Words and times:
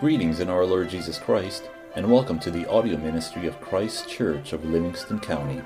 Greetings 0.00 0.38
in 0.38 0.48
our 0.48 0.64
Lord 0.64 0.88
Jesus 0.88 1.18
Christ, 1.18 1.70
and 1.96 2.08
welcome 2.08 2.38
to 2.38 2.52
the 2.52 2.64
audio 2.70 2.96
ministry 2.96 3.48
of 3.48 3.60
Christ 3.60 4.08
Kirk 4.08 4.52
of 4.52 4.64
Livingston 4.64 5.18
County. 5.18 5.60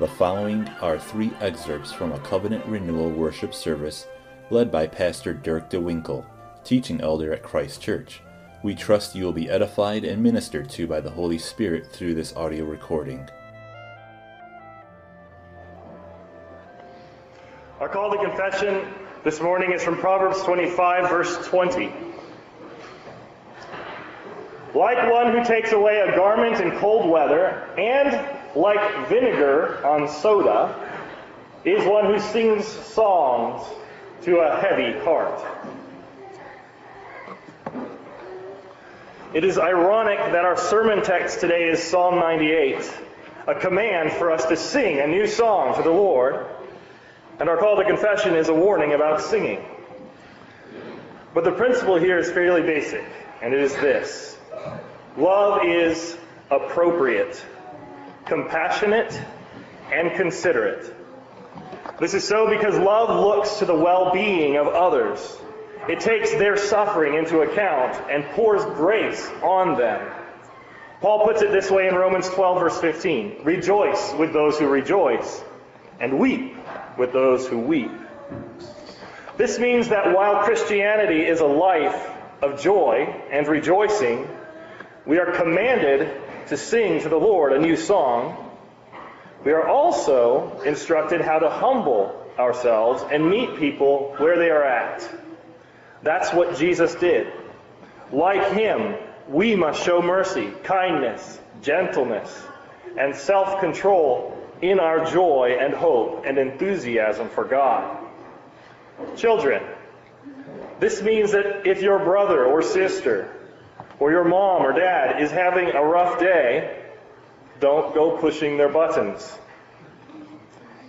The 0.00 0.08
following 0.08 0.66
are 0.80 0.98
three 0.98 1.30
excerpts 1.40 1.92
from 1.92 2.10
a 2.10 2.18
covenant 2.18 2.66
renewal 2.66 3.08
worship 3.08 3.54
service 3.54 4.08
led 4.50 4.72
by 4.72 4.88
Pastor 4.88 5.32
Dirk 5.32 5.70
DeWinkle, 5.70 6.26
teaching 6.64 7.00
elder 7.00 7.32
at 7.32 7.44
Christ 7.44 7.80
Kirk. 7.80 8.08
We 8.64 8.74
trust 8.74 9.14
you 9.14 9.24
will 9.24 9.32
be 9.32 9.48
edified 9.48 10.02
and 10.02 10.20
ministered 10.20 10.68
to 10.70 10.88
by 10.88 10.98
the 10.98 11.10
Holy 11.10 11.38
Spirit 11.38 11.86
through 11.92 12.14
this 12.14 12.34
audio 12.34 12.64
recording. 12.64 13.28
Our 17.78 17.88
call 17.88 18.10
to 18.10 18.18
confession 18.18 18.92
this 19.22 19.40
morning 19.40 19.70
is 19.70 19.84
from 19.84 19.98
Proverbs 19.98 20.42
25, 20.42 21.08
verse 21.08 21.46
20. 21.46 21.92
Like 24.74 25.10
one 25.10 25.32
who 25.32 25.44
takes 25.44 25.72
away 25.72 26.00
a 26.00 26.14
garment 26.14 26.60
in 26.60 26.78
cold 26.78 27.08
weather, 27.08 27.66
and 27.78 28.54
like 28.54 29.08
vinegar 29.08 29.84
on 29.86 30.08
soda, 30.08 30.74
is 31.64 31.86
one 31.86 32.06
who 32.06 32.18
sings 32.18 32.66
songs 32.66 33.66
to 34.22 34.38
a 34.40 34.60
heavy 34.60 34.98
heart. 35.00 35.42
It 39.32 39.44
is 39.44 39.58
ironic 39.58 40.18
that 40.18 40.44
our 40.44 40.56
sermon 40.56 41.02
text 41.02 41.40
today 41.40 41.68
is 41.68 41.82
Psalm 41.82 42.16
98, 42.16 42.92
a 43.46 43.54
command 43.54 44.12
for 44.12 44.30
us 44.30 44.46
to 44.46 44.56
sing 44.56 45.00
a 45.00 45.06
new 45.06 45.26
song 45.26 45.76
to 45.76 45.82
the 45.82 45.90
Lord, 45.90 46.46
and 47.38 47.48
our 47.48 47.58
call 47.58 47.76
to 47.76 47.84
confession 47.84 48.34
is 48.34 48.48
a 48.48 48.54
warning 48.54 48.92
about 48.92 49.20
singing. 49.20 49.64
But 51.34 51.44
the 51.44 51.52
principle 51.52 51.98
here 51.98 52.18
is 52.18 52.30
fairly 52.30 52.62
basic, 52.62 53.04
and 53.42 53.52
it 53.52 53.60
is 53.60 53.74
this 53.74 54.37
love 55.18 55.64
is 55.64 56.16
appropriate, 56.50 57.44
compassionate, 58.24 59.20
and 59.92 60.12
considerate. 60.16 60.94
This 61.98 62.14
is 62.14 62.26
so 62.26 62.48
because 62.48 62.78
love 62.78 63.08
looks 63.08 63.58
to 63.58 63.64
the 63.64 63.74
well 63.74 64.12
being 64.12 64.56
of 64.56 64.68
others. 64.68 65.38
It 65.88 66.00
takes 66.00 66.30
their 66.32 66.56
suffering 66.56 67.14
into 67.14 67.40
account 67.40 68.10
and 68.10 68.24
pours 68.36 68.64
grace 68.76 69.28
on 69.42 69.76
them. 69.76 70.08
Paul 71.00 71.26
puts 71.26 71.42
it 71.42 71.50
this 71.50 71.70
way 71.70 71.88
in 71.88 71.94
Romans 71.94 72.28
12, 72.28 72.60
verse 72.60 72.80
15 72.80 73.42
Rejoice 73.44 74.14
with 74.14 74.32
those 74.32 74.58
who 74.58 74.68
rejoice, 74.68 75.42
and 75.98 76.18
weep 76.18 76.56
with 76.96 77.12
those 77.12 77.46
who 77.46 77.58
weep. 77.58 77.90
This 79.36 79.58
means 79.58 79.88
that 79.88 80.14
while 80.14 80.44
Christianity 80.44 81.22
is 81.22 81.40
a 81.40 81.46
life 81.46 82.10
of 82.42 82.60
joy 82.60 83.22
and 83.30 83.46
rejoicing, 83.46 84.28
we 85.08 85.18
are 85.18 85.32
commanded 85.32 86.20
to 86.48 86.56
sing 86.58 87.00
to 87.00 87.08
the 87.08 87.16
Lord 87.16 87.54
a 87.54 87.58
new 87.58 87.76
song. 87.76 88.36
We 89.42 89.52
are 89.52 89.66
also 89.66 90.60
instructed 90.66 91.22
how 91.22 91.38
to 91.38 91.48
humble 91.48 92.26
ourselves 92.38 93.02
and 93.10 93.30
meet 93.30 93.56
people 93.56 94.14
where 94.18 94.36
they 94.36 94.50
are 94.50 94.62
at. 94.62 95.08
That's 96.02 96.30
what 96.34 96.58
Jesus 96.58 96.94
did. 96.94 97.32
Like 98.12 98.52
him, 98.52 98.96
we 99.28 99.56
must 99.56 99.82
show 99.82 100.02
mercy, 100.02 100.52
kindness, 100.62 101.40
gentleness, 101.62 102.42
and 102.98 103.16
self 103.16 103.60
control 103.60 104.36
in 104.60 104.78
our 104.78 105.06
joy 105.06 105.56
and 105.58 105.72
hope 105.72 106.26
and 106.26 106.36
enthusiasm 106.36 107.30
for 107.30 107.44
God. 107.44 107.96
Children, 109.16 109.62
this 110.80 111.00
means 111.00 111.32
that 111.32 111.66
if 111.66 111.80
your 111.80 111.98
brother 111.98 112.44
or 112.44 112.60
sister 112.60 113.34
or 114.00 114.10
your 114.10 114.24
mom 114.24 114.62
or 114.62 114.72
dad 114.72 115.20
is 115.20 115.30
having 115.30 115.70
a 115.70 115.82
rough 115.82 116.18
day, 116.18 116.82
don't 117.60 117.94
go 117.94 118.16
pushing 118.18 118.56
their 118.56 118.68
buttons. 118.68 119.36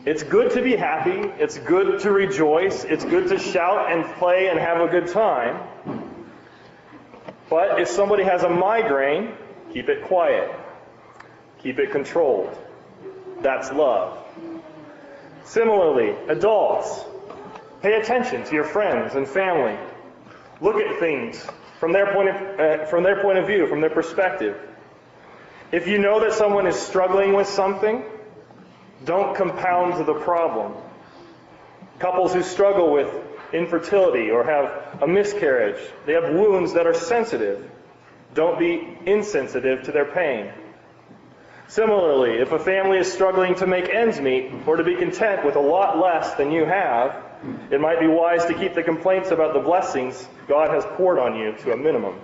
It's 0.06 0.24
good 0.24 0.52
to 0.52 0.62
be 0.62 0.76
happy. 0.76 1.30
It's 1.40 1.58
good 1.58 2.00
to 2.02 2.12
rejoice. 2.12 2.84
It's 2.84 3.04
good 3.04 3.28
to 3.30 3.40
shout 3.40 3.92
and 3.92 4.06
play 4.16 4.48
and 4.48 4.60
have 4.60 4.82
a 4.82 4.88
good 4.88 5.08
time. 5.08 5.68
But 7.50 7.82
if 7.82 7.88
somebody 7.88 8.24
has 8.24 8.44
a 8.44 8.50
migraine, 8.50 9.34
keep 9.74 9.90
it 9.90 10.04
quiet. 10.04 10.52
Keep 11.62 11.80
it 11.80 11.92
controlled. 11.92 12.56
That's 13.42 13.72
love. 13.72 14.18
Similarly, 15.44 16.16
adults, 16.30 17.04
pay 17.82 18.00
attention 18.00 18.44
to 18.46 18.54
your 18.54 18.66
friends 18.66 19.16
and 19.16 19.28
family. 19.28 19.78
Look 20.62 20.76
at 20.78 21.00
things 21.00 21.46
from 21.80 21.94
their 21.94 22.14
point 22.14 22.30
of, 22.30 22.60
uh, 22.60 22.86
from 22.86 23.04
their 23.04 23.22
point 23.22 23.38
of 23.38 23.48
view, 23.48 23.66
from 23.68 23.82
their 23.82 23.90
perspective. 23.90 24.58
If 25.72 25.88
you 25.88 25.98
know 25.98 26.20
that 26.20 26.34
someone 26.34 26.68
is 26.68 26.76
struggling 26.76 27.34
with 27.34 27.48
something, 27.48 28.04
don't 29.06 29.36
compound 29.36 30.06
the 30.06 30.14
problem. 30.14 30.74
Couples 32.00 32.34
who 32.34 32.44
struggle 32.44 32.92
with 32.92 33.14
infertility 33.54 34.30
or 34.30 34.44
have 34.44 35.02
a 35.02 35.08
miscarriage, 35.08 35.80
they 36.06 36.14
have 36.14 36.34
wounds 36.34 36.74
that 36.74 36.86
are 36.86 36.94
sensitive. 36.94 37.70
Don't 38.34 38.60
be 38.60 38.98
insensitive 39.06 39.84
to 39.84 39.92
their 39.92 40.06
pain. 40.06 40.52
Similarly, 41.68 42.40
if 42.40 42.52
a 42.52 42.60
family 42.60 42.98
is 42.98 43.12
struggling 43.12 43.56
to 43.56 43.68
make 43.68 43.90
ends 43.90 44.20
meet 44.20 44.52
or 44.66 44.76
to 44.76 44.84
be 44.84 44.96
content 44.96 45.46
with 45.46 45.56
a 45.56 45.62
lot 45.62 46.00
less 46.00 46.34
than 46.34 46.52
you 46.52 46.66
have, 46.66 47.29
it 47.72 47.80
might 47.80 48.00
be 48.00 48.08
wise 48.08 48.46
to 48.46 48.54
keep 48.54 48.76
the 48.76 48.84
complaints 48.84 49.32
about 49.32 49.54
the 49.54 49.60
blessings 49.60 50.28
God 50.48 50.70
has 50.72 50.84
poured 50.98 51.20
on 51.20 51.38
you 51.38 51.54
to 51.64 51.72
a 51.72 51.78
minimum. 51.78 52.20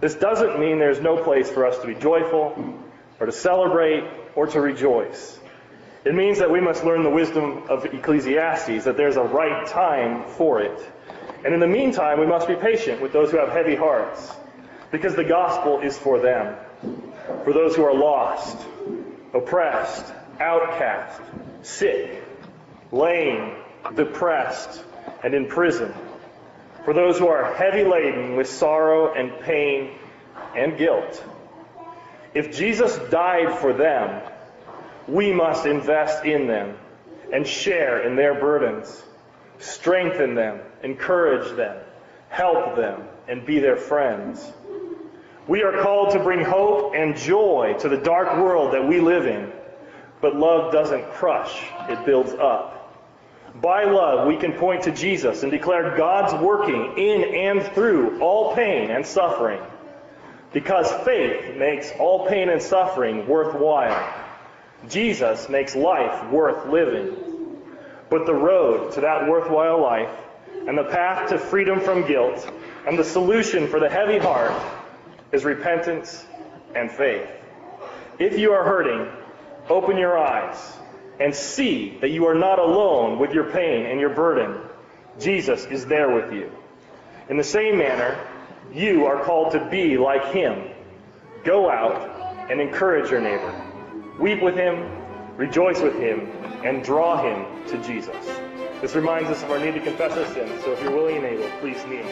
This 0.00 0.14
doesn't 0.14 0.58
mean 0.60 0.78
there's 0.78 1.00
no 1.00 1.22
place 1.22 1.50
for 1.50 1.66
us 1.66 1.78
to 1.80 1.86
be 1.86 1.94
joyful 1.94 2.80
or 3.18 3.26
to 3.26 3.32
celebrate 3.32 4.04
or 4.34 4.46
to 4.46 4.60
rejoice. 4.60 5.38
It 6.04 6.14
means 6.14 6.38
that 6.38 6.50
we 6.50 6.60
must 6.60 6.84
learn 6.84 7.02
the 7.02 7.10
wisdom 7.10 7.64
of 7.68 7.84
Ecclesiastes, 7.84 8.84
that 8.84 8.96
there's 8.96 9.16
a 9.16 9.22
right 9.22 9.66
time 9.66 10.24
for 10.24 10.62
it. 10.62 10.92
And 11.44 11.52
in 11.52 11.60
the 11.60 11.66
meantime, 11.66 12.20
we 12.20 12.26
must 12.26 12.46
be 12.46 12.54
patient 12.54 13.02
with 13.02 13.12
those 13.12 13.30
who 13.30 13.38
have 13.38 13.50
heavy 13.50 13.74
hearts, 13.74 14.32
because 14.90 15.16
the 15.16 15.24
gospel 15.24 15.80
is 15.80 15.98
for 15.98 16.20
them, 16.20 16.56
for 17.44 17.52
those 17.52 17.74
who 17.74 17.84
are 17.84 17.94
lost, 17.94 18.56
oppressed, 19.34 20.12
outcast, 20.40 21.20
sick, 21.62 22.24
lame, 22.92 23.56
depressed, 23.94 24.82
and 25.22 25.34
in 25.34 25.46
prison, 25.46 25.92
for 26.84 26.94
those 26.94 27.18
who 27.18 27.28
are 27.28 27.54
heavy 27.54 27.84
laden 27.84 28.36
with 28.36 28.48
sorrow 28.48 29.14
and 29.14 29.38
pain 29.40 29.90
and 30.56 30.78
guilt. 30.78 31.24
If 32.34 32.56
Jesus 32.56 32.96
died 33.10 33.58
for 33.58 33.72
them, 33.72 34.22
we 35.06 35.32
must 35.32 35.66
invest 35.66 36.24
in 36.24 36.46
them 36.46 36.76
and 37.32 37.46
share 37.46 38.06
in 38.06 38.16
their 38.16 38.34
burdens, 38.34 39.02
strengthen 39.58 40.34
them, 40.34 40.60
encourage 40.82 41.56
them, 41.56 41.78
help 42.28 42.76
them, 42.76 43.02
and 43.26 43.44
be 43.44 43.58
their 43.58 43.76
friends. 43.76 44.52
We 45.46 45.62
are 45.62 45.82
called 45.82 46.10
to 46.10 46.18
bring 46.18 46.44
hope 46.44 46.94
and 46.94 47.16
joy 47.16 47.74
to 47.80 47.88
the 47.88 47.96
dark 47.96 48.36
world 48.36 48.74
that 48.74 48.86
we 48.86 49.00
live 49.00 49.26
in, 49.26 49.50
but 50.20 50.36
love 50.36 50.72
doesn't 50.72 51.10
crush, 51.12 51.62
it 51.88 52.04
builds 52.04 52.32
up. 52.34 52.77
By 53.60 53.84
love, 53.84 54.28
we 54.28 54.36
can 54.36 54.52
point 54.52 54.84
to 54.84 54.92
Jesus 54.92 55.42
and 55.42 55.50
declare 55.50 55.96
God's 55.96 56.32
working 56.34 56.96
in 56.96 57.34
and 57.34 57.62
through 57.74 58.20
all 58.20 58.54
pain 58.54 58.90
and 58.90 59.04
suffering. 59.04 59.60
Because 60.52 60.90
faith 61.04 61.56
makes 61.56 61.90
all 61.98 62.28
pain 62.28 62.48
and 62.50 62.62
suffering 62.62 63.26
worthwhile. 63.26 64.14
Jesus 64.88 65.48
makes 65.48 65.74
life 65.74 66.30
worth 66.30 66.68
living. 66.68 67.16
But 68.10 68.26
the 68.26 68.34
road 68.34 68.92
to 68.92 69.00
that 69.00 69.28
worthwhile 69.28 69.82
life 69.82 70.16
and 70.66 70.78
the 70.78 70.84
path 70.84 71.30
to 71.30 71.38
freedom 71.38 71.80
from 71.80 72.06
guilt 72.06 72.50
and 72.86 72.98
the 72.98 73.04
solution 73.04 73.66
for 73.66 73.80
the 73.80 73.90
heavy 73.90 74.18
heart 74.18 74.54
is 75.32 75.44
repentance 75.44 76.24
and 76.74 76.90
faith. 76.90 77.28
If 78.18 78.38
you 78.38 78.52
are 78.52 78.64
hurting, 78.64 79.08
open 79.68 79.98
your 79.98 80.16
eyes 80.16 80.78
and 81.20 81.34
see 81.34 81.98
that 82.00 82.10
you 82.10 82.26
are 82.26 82.34
not 82.34 82.58
alone 82.58 83.18
with 83.18 83.32
your 83.32 83.50
pain 83.50 83.86
and 83.86 84.00
your 84.00 84.10
burden. 84.10 84.60
Jesus 85.18 85.64
is 85.66 85.86
there 85.86 86.14
with 86.14 86.32
you. 86.32 86.50
In 87.28 87.36
the 87.36 87.44
same 87.44 87.76
manner, 87.78 88.18
you 88.72 89.06
are 89.06 89.22
called 89.24 89.52
to 89.52 89.68
be 89.70 89.98
like 89.98 90.32
him. 90.32 90.70
Go 91.44 91.70
out 91.70 92.50
and 92.50 92.60
encourage 92.60 93.10
your 93.10 93.20
neighbor. 93.20 93.54
Weep 94.18 94.42
with 94.42 94.54
him, 94.54 94.88
rejoice 95.36 95.80
with 95.80 95.94
him, 95.94 96.28
and 96.64 96.82
draw 96.82 97.22
him 97.22 97.66
to 97.66 97.82
Jesus. 97.86 98.26
This 98.80 98.94
reminds 98.94 99.28
us 99.28 99.42
of 99.42 99.50
our 99.50 99.58
need 99.58 99.74
to 99.74 99.80
confess 99.80 100.16
our 100.16 100.26
sins, 100.34 100.62
so 100.62 100.72
if 100.72 100.82
you're 100.82 100.92
willing 100.92 101.16
and 101.16 101.26
able, 101.26 101.48
please 101.58 101.84
kneel. 101.86 102.06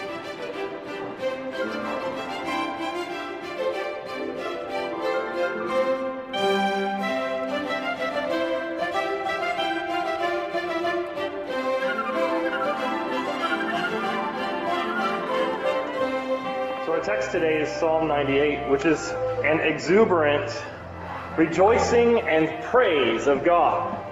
Today 17.41 17.61
is 17.61 17.69
Psalm 17.81 18.09
98, 18.09 18.71
which 18.71 18.87
is 18.87 19.11
an 19.45 19.61
exuberant 19.61 20.51
rejoicing 21.37 22.19
and 22.21 22.65
praise 22.65 23.27
of 23.27 23.45
God. 23.45 24.03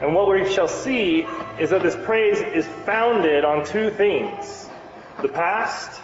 And 0.00 0.14
what 0.14 0.28
we 0.30 0.48
shall 0.48 0.68
see 0.68 1.26
is 1.58 1.70
that 1.70 1.82
this 1.82 1.96
praise 2.04 2.38
is 2.38 2.64
founded 2.86 3.44
on 3.44 3.66
two 3.66 3.90
things 3.90 4.68
the 5.20 5.26
past 5.26 6.00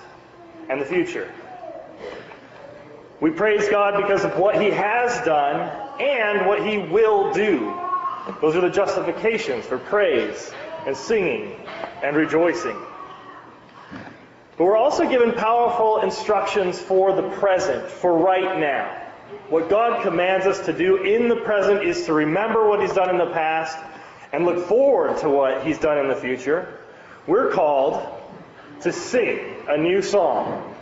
and 0.68 0.80
the 0.80 0.84
future. 0.84 1.30
We 3.20 3.30
praise 3.30 3.68
God 3.68 4.02
because 4.02 4.24
of 4.24 4.36
what 4.36 4.60
He 4.60 4.70
has 4.70 5.24
done 5.24 5.60
and 6.00 6.44
what 6.44 6.66
He 6.66 6.78
will 6.78 7.32
do. 7.34 7.72
Those 8.40 8.56
are 8.56 8.62
the 8.62 8.70
justifications 8.70 9.64
for 9.64 9.78
praise 9.78 10.52
and 10.88 10.96
singing 10.96 11.54
and 12.02 12.16
rejoicing. 12.16 12.76
But 14.56 14.64
we're 14.64 14.76
also 14.76 15.08
given 15.08 15.32
powerful 15.32 16.00
instructions 16.00 16.78
for 16.78 17.14
the 17.14 17.28
present, 17.30 17.90
for 17.90 18.16
right 18.16 18.58
now. 18.58 19.02
What 19.50 19.68
God 19.68 20.02
commands 20.02 20.46
us 20.46 20.64
to 20.66 20.72
do 20.72 21.02
in 21.02 21.28
the 21.28 21.36
present 21.36 21.82
is 21.82 22.06
to 22.06 22.14
remember 22.14 22.66
what 22.66 22.80
He's 22.80 22.94
done 22.94 23.10
in 23.10 23.18
the 23.18 23.32
past 23.32 23.76
and 24.32 24.46
look 24.46 24.66
forward 24.66 25.18
to 25.18 25.28
what 25.28 25.64
He's 25.64 25.78
done 25.78 25.98
in 25.98 26.08
the 26.08 26.16
future. 26.16 26.78
We're 27.26 27.50
called 27.50 28.06
to 28.80 28.92
sing 28.92 29.56
a 29.68 29.76
new 29.76 30.00
song. 30.00 30.74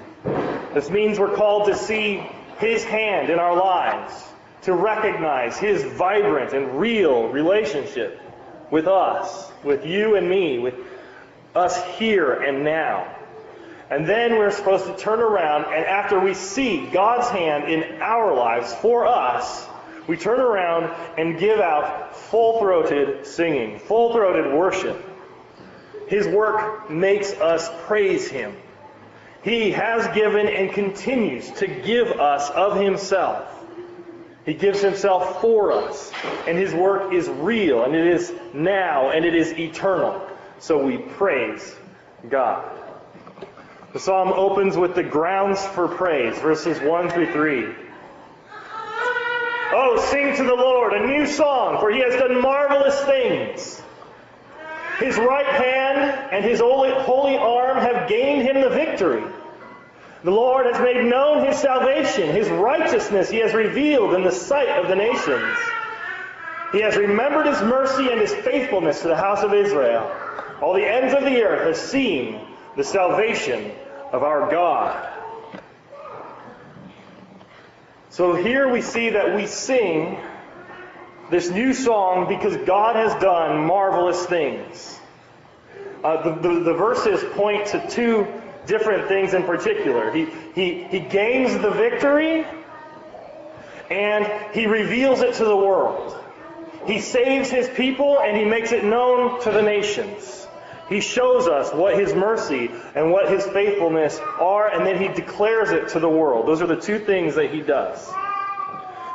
This 0.73 0.89
means 0.91 1.19
we're 1.19 1.35
called 1.35 1.67
to 1.67 1.77
see 1.77 2.23
His 2.59 2.85
hand 2.85 3.29
in 3.29 3.39
our 3.41 3.57
lives, 3.57 4.25
to 4.63 4.75
recognize 4.75 5.59
His 5.59 5.83
vibrant 5.83 6.53
and 6.53 6.79
real 6.79 7.29
relationship 7.29 8.21
with 8.71 8.87
us, 8.87 9.51
with 9.65 9.85
you 9.85 10.15
and 10.15 10.29
me, 10.29 10.59
with 10.59 10.75
us 11.57 11.83
here 11.97 12.33
and 12.33 12.63
now. 12.63 13.15
And 13.95 14.09
then 14.09 14.33
we're 14.33 14.51
supposed 14.51 14.87
to 14.87 14.97
turn 14.97 15.21
around, 15.21 15.67
and 15.67 15.87
after 15.87 16.19
we 16.19 16.35
see 16.35 16.85
God's 16.87 17.29
hand 17.29 17.71
in 17.71 18.03
our 18.03 18.35
lives 18.35 18.75
for 18.75 19.07
us, 19.07 19.69
we 20.09 20.17
turn 20.17 20.41
around 20.41 20.93
and 21.17 21.39
give 21.39 21.61
out 21.61 22.17
full 22.17 22.59
throated 22.59 23.25
singing, 23.25 23.79
full 23.79 24.13
throated 24.13 24.53
worship. 24.53 25.01
His 26.09 26.27
work 26.27 26.91
makes 26.91 27.35
us 27.35 27.71
praise 27.87 28.27
Him. 28.27 28.57
He 29.45 29.71
has 29.71 30.13
given 30.13 30.49
and 30.49 30.73
continues 30.73 31.49
to 31.53 31.69
give 31.69 32.19
us 32.19 32.51
of 32.51 32.81
Himself. 32.81 33.65
He 34.45 34.55
gives 34.55 34.83
Himself 34.83 35.41
for 35.41 35.71
us, 35.71 36.11
and 36.49 36.59
His 36.59 36.75
work 36.75 37.13
is 37.13 37.29
real, 37.29 37.85
and 37.85 37.95
it 37.95 38.09
is 38.09 38.33
now, 38.53 39.11
and 39.11 39.25
it 39.25 39.37
is 39.37 39.53
eternal. 39.53 40.21
So 40.59 40.85
we 40.85 40.99
praise 40.99 41.77
God. 42.29 42.84
The 43.95 44.01
psalm 44.01 44.33
opens 44.33 44.77
with 44.77 44.97
the 44.97 45.05
grounds 45.05 45.65
for 45.65 45.87
praise, 45.87 46.37
verses 46.41 46.81
1 46.81 47.11
through 47.11 47.33
3. 47.33 47.75
Oh, 49.73 50.05
sing 50.11 50.35
to 50.35 50.43
the 50.43 50.55
Lord 50.55 50.93
a 50.93 51.07
new 51.07 51.25
song, 51.29 51.79
for 51.79 51.93
he 51.93 52.01
has 52.01 52.17
done 52.17 52.43
marvelous 52.43 53.01
things. 53.05 53.81
His 54.99 55.17
right 55.17 55.47
hand 55.47 56.33
and 56.33 56.45
his 56.45 56.59
holy 56.59 57.37
arm 57.37 57.79
have 57.79 58.09
gained 58.09 58.43
him 58.43 58.63
the 58.63 58.71
victory. 58.71 59.23
The 60.25 60.31
Lord 60.33 60.67
has 60.67 60.83
made 60.83 61.05
known 61.05 61.47
his 61.47 61.57
salvation. 61.59 62.31
His 62.31 62.49
righteousness 62.49 63.31
he 63.31 63.39
has 63.39 63.55
revealed 63.55 64.15
in 64.15 64.25
the 64.25 64.33
sight 64.33 64.71
of 64.71 64.89
the 64.89 64.97
nations. 64.97 65.57
He 66.73 66.81
has 66.81 66.97
remembered 66.97 67.47
his 67.47 67.61
mercy 67.63 68.11
and 68.11 68.21
his 68.21 68.35
faithfulness 68.35 69.03
to 69.03 69.09
the 69.09 69.17
house 69.17 69.45
of 69.45 69.55
Israel. 69.55 70.11
All 70.61 70.75
the 70.75 70.85
ends 70.85 71.15
of 71.15 71.23
the 71.23 71.45
earth 71.45 71.69
have 71.69 71.77
seen 71.77 72.41
the 72.77 72.83
salvation 72.83 73.71
of 74.15 74.23
our 74.23 74.49
God. 74.49 75.13
So 78.11 78.37
here 78.37 78.69
we 78.69 78.81
see 78.81 79.11
that 79.11 79.35
we 79.35 79.49
sing 79.49 80.17
this 81.33 81.51
new 81.51 81.75
song 81.75 82.29
because 82.29 82.57
God 82.59 82.95
has 82.95 83.21
done 83.21 83.67
marvelous 83.67 84.25
things. 84.27 85.01
Uh, 86.05 86.23
the, 86.23 86.49
the, 86.49 86.61
the, 86.61 86.75
verses 86.75 87.25
point 87.35 87.67
to 87.67 87.85
two 87.91 88.25
different 88.67 89.09
things 89.09 89.35
in 89.35 89.43
particular. 89.43 90.13
He, 90.13 90.27
he, 90.55 90.85
he 90.85 91.01
gains 91.01 91.61
the 91.61 91.73
victory 91.73 92.47
and 93.91 94.55
he 94.55 94.69
reveals 94.69 95.23
it 95.23 95.35
to 95.35 95.45
the 95.45 95.57
world. 95.57 96.17
He 96.87 97.01
saves 97.01 97.51
his 97.51 97.69
people 97.71 98.21
and 98.21 98.37
he 98.37 98.45
makes 98.45 98.71
it 98.71 98.85
known 98.85 99.43
to 99.43 99.51
the 99.51 99.63
nations. 99.63 100.44
He 100.89 101.01
shows 101.01 101.49
us 101.49 101.73
what 101.73 101.99
His 101.99 102.13
mercy 102.15 102.71
and 102.95 103.11
what 103.11 103.31
His 103.31 103.45
faithfulness 103.47 104.19
are, 104.19 104.69
and 104.69 104.87
then 104.87 105.01
He 105.01 105.09
declares 105.09 105.71
it 105.71 105.89
to 105.89 106.01
the 106.01 106.09
world. 106.09 106.47
Those 106.47 106.61
are 106.63 106.67
the 106.67 106.81
two 106.81 106.99
things 106.99 107.37
that 107.37 107.51
He 107.51 107.61
does. 107.61 108.07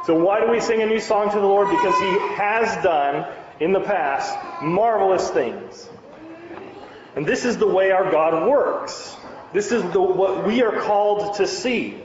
So, 0.05 0.15
why 0.15 0.39
do 0.39 0.49
we 0.49 0.59
sing 0.59 0.81
a 0.81 0.85
new 0.85 0.99
song 0.99 1.29
to 1.29 1.39
the 1.39 1.45
Lord? 1.45 1.69
Because 1.69 1.97
He 1.99 2.35
has 2.35 2.83
done 2.83 3.31
in 3.59 3.73
the 3.73 3.81
past 3.81 4.35
marvelous 4.63 5.29
things. 5.29 5.89
And 7.15 7.25
this 7.25 7.45
is 7.45 7.57
the 7.57 7.67
way 7.67 7.91
our 7.91 8.09
God 8.11 8.47
works. 8.49 9.15
This 9.53 9.71
is 9.71 9.83
the, 9.91 10.01
what 10.01 10.47
we 10.47 10.61
are 10.63 10.81
called 10.81 11.35
to 11.35 11.47
see. 11.47 12.01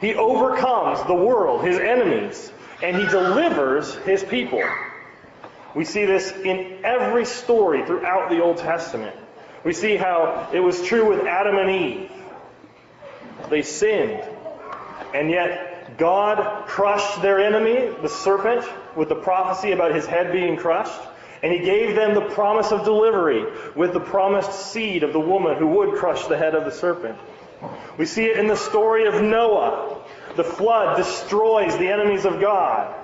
He 0.00 0.14
overcomes 0.14 1.02
the 1.06 1.14
world, 1.14 1.64
His 1.64 1.78
enemies, 1.78 2.52
and 2.82 2.96
He 2.96 3.06
delivers 3.06 3.94
His 3.96 4.22
people. 4.22 4.62
We 5.78 5.84
see 5.84 6.06
this 6.06 6.32
in 6.32 6.80
every 6.82 7.24
story 7.24 7.86
throughout 7.86 8.30
the 8.30 8.42
Old 8.42 8.56
Testament. 8.56 9.14
We 9.62 9.72
see 9.72 9.94
how 9.94 10.48
it 10.52 10.58
was 10.58 10.82
true 10.82 11.08
with 11.08 11.24
Adam 11.24 11.56
and 11.56 11.70
Eve. 11.70 12.10
They 13.48 13.62
sinned, 13.62 14.24
and 15.14 15.30
yet 15.30 15.96
God 15.96 16.66
crushed 16.66 17.22
their 17.22 17.38
enemy, 17.38 17.94
the 18.02 18.08
serpent, 18.08 18.64
with 18.96 19.08
the 19.08 19.14
prophecy 19.14 19.70
about 19.70 19.94
his 19.94 20.04
head 20.04 20.32
being 20.32 20.56
crushed. 20.56 21.00
And 21.44 21.52
he 21.52 21.60
gave 21.60 21.94
them 21.94 22.12
the 22.12 22.28
promise 22.34 22.72
of 22.72 22.84
delivery 22.84 23.44
with 23.76 23.92
the 23.92 24.00
promised 24.00 24.72
seed 24.72 25.04
of 25.04 25.12
the 25.12 25.20
woman 25.20 25.58
who 25.58 25.68
would 25.68 25.94
crush 25.94 26.26
the 26.26 26.36
head 26.36 26.56
of 26.56 26.64
the 26.64 26.72
serpent. 26.72 27.16
We 27.96 28.04
see 28.04 28.24
it 28.24 28.36
in 28.36 28.48
the 28.48 28.56
story 28.56 29.06
of 29.06 29.22
Noah. 29.22 30.00
The 30.34 30.42
flood 30.42 30.96
destroys 30.96 31.78
the 31.78 31.86
enemies 31.86 32.24
of 32.24 32.40
God 32.40 32.97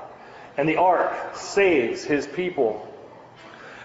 and 0.57 0.69
the 0.69 0.77
ark 0.77 1.37
saves 1.37 2.05
his 2.05 2.27
people. 2.27 2.91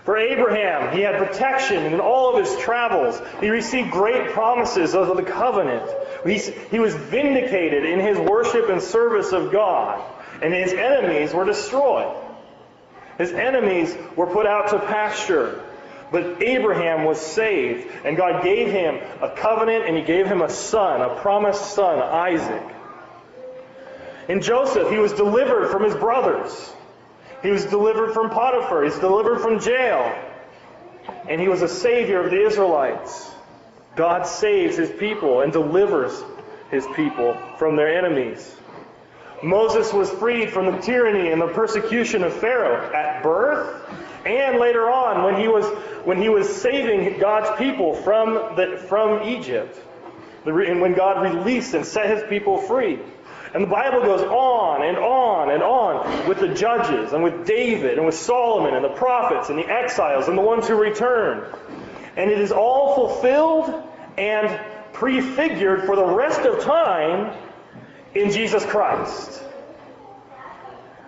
For 0.05 0.17
Abraham, 0.17 0.95
he 0.95 1.01
had 1.01 1.17
protection 1.17 1.85
in 1.85 1.99
all 1.99 2.35
of 2.35 2.43
his 2.43 2.57
travels. 2.63 3.21
He 3.41 3.49
received 3.49 3.91
great 3.91 4.31
promises 4.31 4.95
of 4.95 5.15
the 5.15 5.23
covenant. 5.23 5.87
He, 6.25 6.37
he 6.37 6.79
was 6.79 6.95
vindicated 6.95 7.85
in 7.85 7.99
his 7.99 8.17
worship 8.17 8.69
and 8.69 8.81
service 8.81 9.33
of 9.33 9.51
God, 9.51 10.01
and 10.41 10.53
his 10.53 10.73
enemies 10.73 11.33
were 11.33 11.45
destroyed. 11.45 12.15
His 13.17 13.33
enemies 13.33 13.95
were 14.15 14.27
put 14.27 14.45
out 14.45 14.69
to 14.69 14.79
pasture. 14.79 15.63
But 16.11 16.41
Abraham 16.41 17.03
was 17.03 17.19
saved, 17.21 17.91
and 18.03 18.17
God 18.17 18.43
gave 18.43 18.71
him 18.71 18.95
a 19.21 19.29
covenant, 19.35 19.85
and 19.85 19.95
he 19.95 20.01
gave 20.01 20.25
him 20.25 20.41
a 20.41 20.49
son, 20.49 21.01
a 21.01 21.21
promised 21.21 21.75
son, 21.75 21.99
Isaac. 21.99 22.63
In 24.29 24.41
Joseph, 24.41 24.91
he 24.91 24.99
was 24.99 25.11
delivered 25.13 25.69
from 25.69 25.83
his 25.83 25.95
brothers. 25.95 26.71
He 27.41 27.49
was 27.49 27.65
delivered 27.65 28.13
from 28.13 28.29
Potiphar. 28.29 28.83
He's 28.83 28.99
delivered 28.99 29.41
from 29.41 29.59
jail. 29.59 30.15
And 31.27 31.41
he 31.41 31.47
was 31.47 31.63
a 31.63 31.67
savior 31.67 32.23
of 32.23 32.29
the 32.29 32.45
Israelites. 32.45 33.31
God 33.95 34.27
saves 34.27 34.77
his 34.77 34.91
people 34.91 35.41
and 35.41 35.51
delivers 35.51 36.23
his 36.69 36.85
people 36.95 37.35
from 37.57 37.75
their 37.75 37.97
enemies. 37.97 38.55
Moses 39.41 39.91
was 39.91 40.11
freed 40.11 40.51
from 40.51 40.67
the 40.67 40.77
tyranny 40.77 41.31
and 41.31 41.41
the 41.41 41.47
persecution 41.47 42.23
of 42.23 42.33
Pharaoh 42.33 42.93
at 42.93 43.23
birth 43.23 43.83
and 44.25 44.59
later 44.59 44.91
on 44.91 45.23
when 45.23 45.41
he 45.41 45.47
was 45.47 45.65
when 46.05 46.21
he 46.21 46.29
was 46.29 46.47
saving 46.61 47.19
God's 47.19 47.57
people 47.57 47.95
from 47.95 48.33
the, 48.55 48.77
from 48.87 49.27
Egypt. 49.27 49.79
The, 50.45 50.53
and 50.55 50.81
when 50.81 50.93
God 50.93 51.21
released 51.21 51.73
and 51.73 51.85
set 51.85 52.09
his 52.09 52.23
people 52.29 52.57
free. 52.57 52.99
And 53.53 53.63
the 53.63 53.67
Bible 53.67 54.01
goes 54.01 54.21
on 54.21 54.83
and 54.83 54.97
on 54.97 55.49
and 55.49 55.63
on 55.63 56.27
with 56.27 56.39
the 56.39 56.53
judges 56.53 57.13
and 57.13 57.23
with 57.23 57.47
David 57.47 57.97
and 57.97 58.05
with 58.05 58.15
Solomon 58.15 58.75
and 58.75 58.85
the 58.85 58.89
prophets 58.89 59.49
and 59.49 59.57
the 59.57 59.67
exiles 59.67 60.27
and 60.27 60.37
the 60.37 60.41
ones 60.41 60.67
who 60.67 60.75
return. 60.75 61.45
And 62.15 62.29
it 62.29 62.39
is 62.39 62.51
all 62.51 62.93
fulfilled 62.95 63.83
and 64.17 64.59
prefigured 64.93 65.85
for 65.85 65.95
the 65.95 66.05
rest 66.05 66.41
of 66.41 66.63
time 66.63 67.35
in 68.13 68.31
Jesus 68.31 68.65
Christ, 68.65 69.43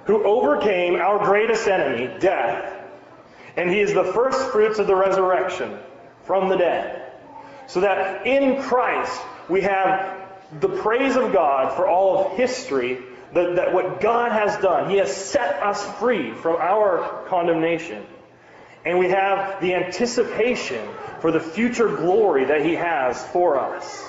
who 0.05 0.23
overcame 0.23 0.95
our 0.95 1.23
greatest 1.23 1.67
enemy, 1.67 2.19
death. 2.19 2.73
And 3.55 3.69
he 3.69 3.81
is 3.81 3.93
the 3.93 4.05
first 4.05 4.51
fruits 4.51 4.79
of 4.79 4.87
the 4.87 4.95
resurrection 4.95 5.77
from 6.23 6.49
the 6.49 6.55
dead. 6.55 7.11
So 7.67 7.81
that 7.81 8.25
in 8.25 8.61
Christ 8.63 9.21
we 9.49 9.61
have 9.61 10.20
the 10.59 10.69
praise 10.69 11.15
of 11.15 11.31
God 11.31 11.75
for 11.75 11.87
all 11.87 12.25
of 12.25 12.37
history, 12.37 12.99
that, 13.33 13.55
that 13.55 13.73
what 13.73 14.01
God 14.01 14.31
has 14.31 14.61
done, 14.61 14.89
He 14.89 14.97
has 14.97 15.15
set 15.15 15.63
us 15.63 15.83
free 15.99 16.33
from 16.33 16.57
our 16.57 17.25
condemnation. 17.27 18.05
And 18.85 18.99
we 18.99 19.09
have 19.09 19.61
the 19.61 19.75
anticipation 19.75 20.87
for 21.19 21.31
the 21.31 21.39
future 21.39 21.87
glory 21.87 22.45
that 22.45 22.65
He 22.65 22.75
has 22.75 23.25
for 23.27 23.59
us. 23.59 24.05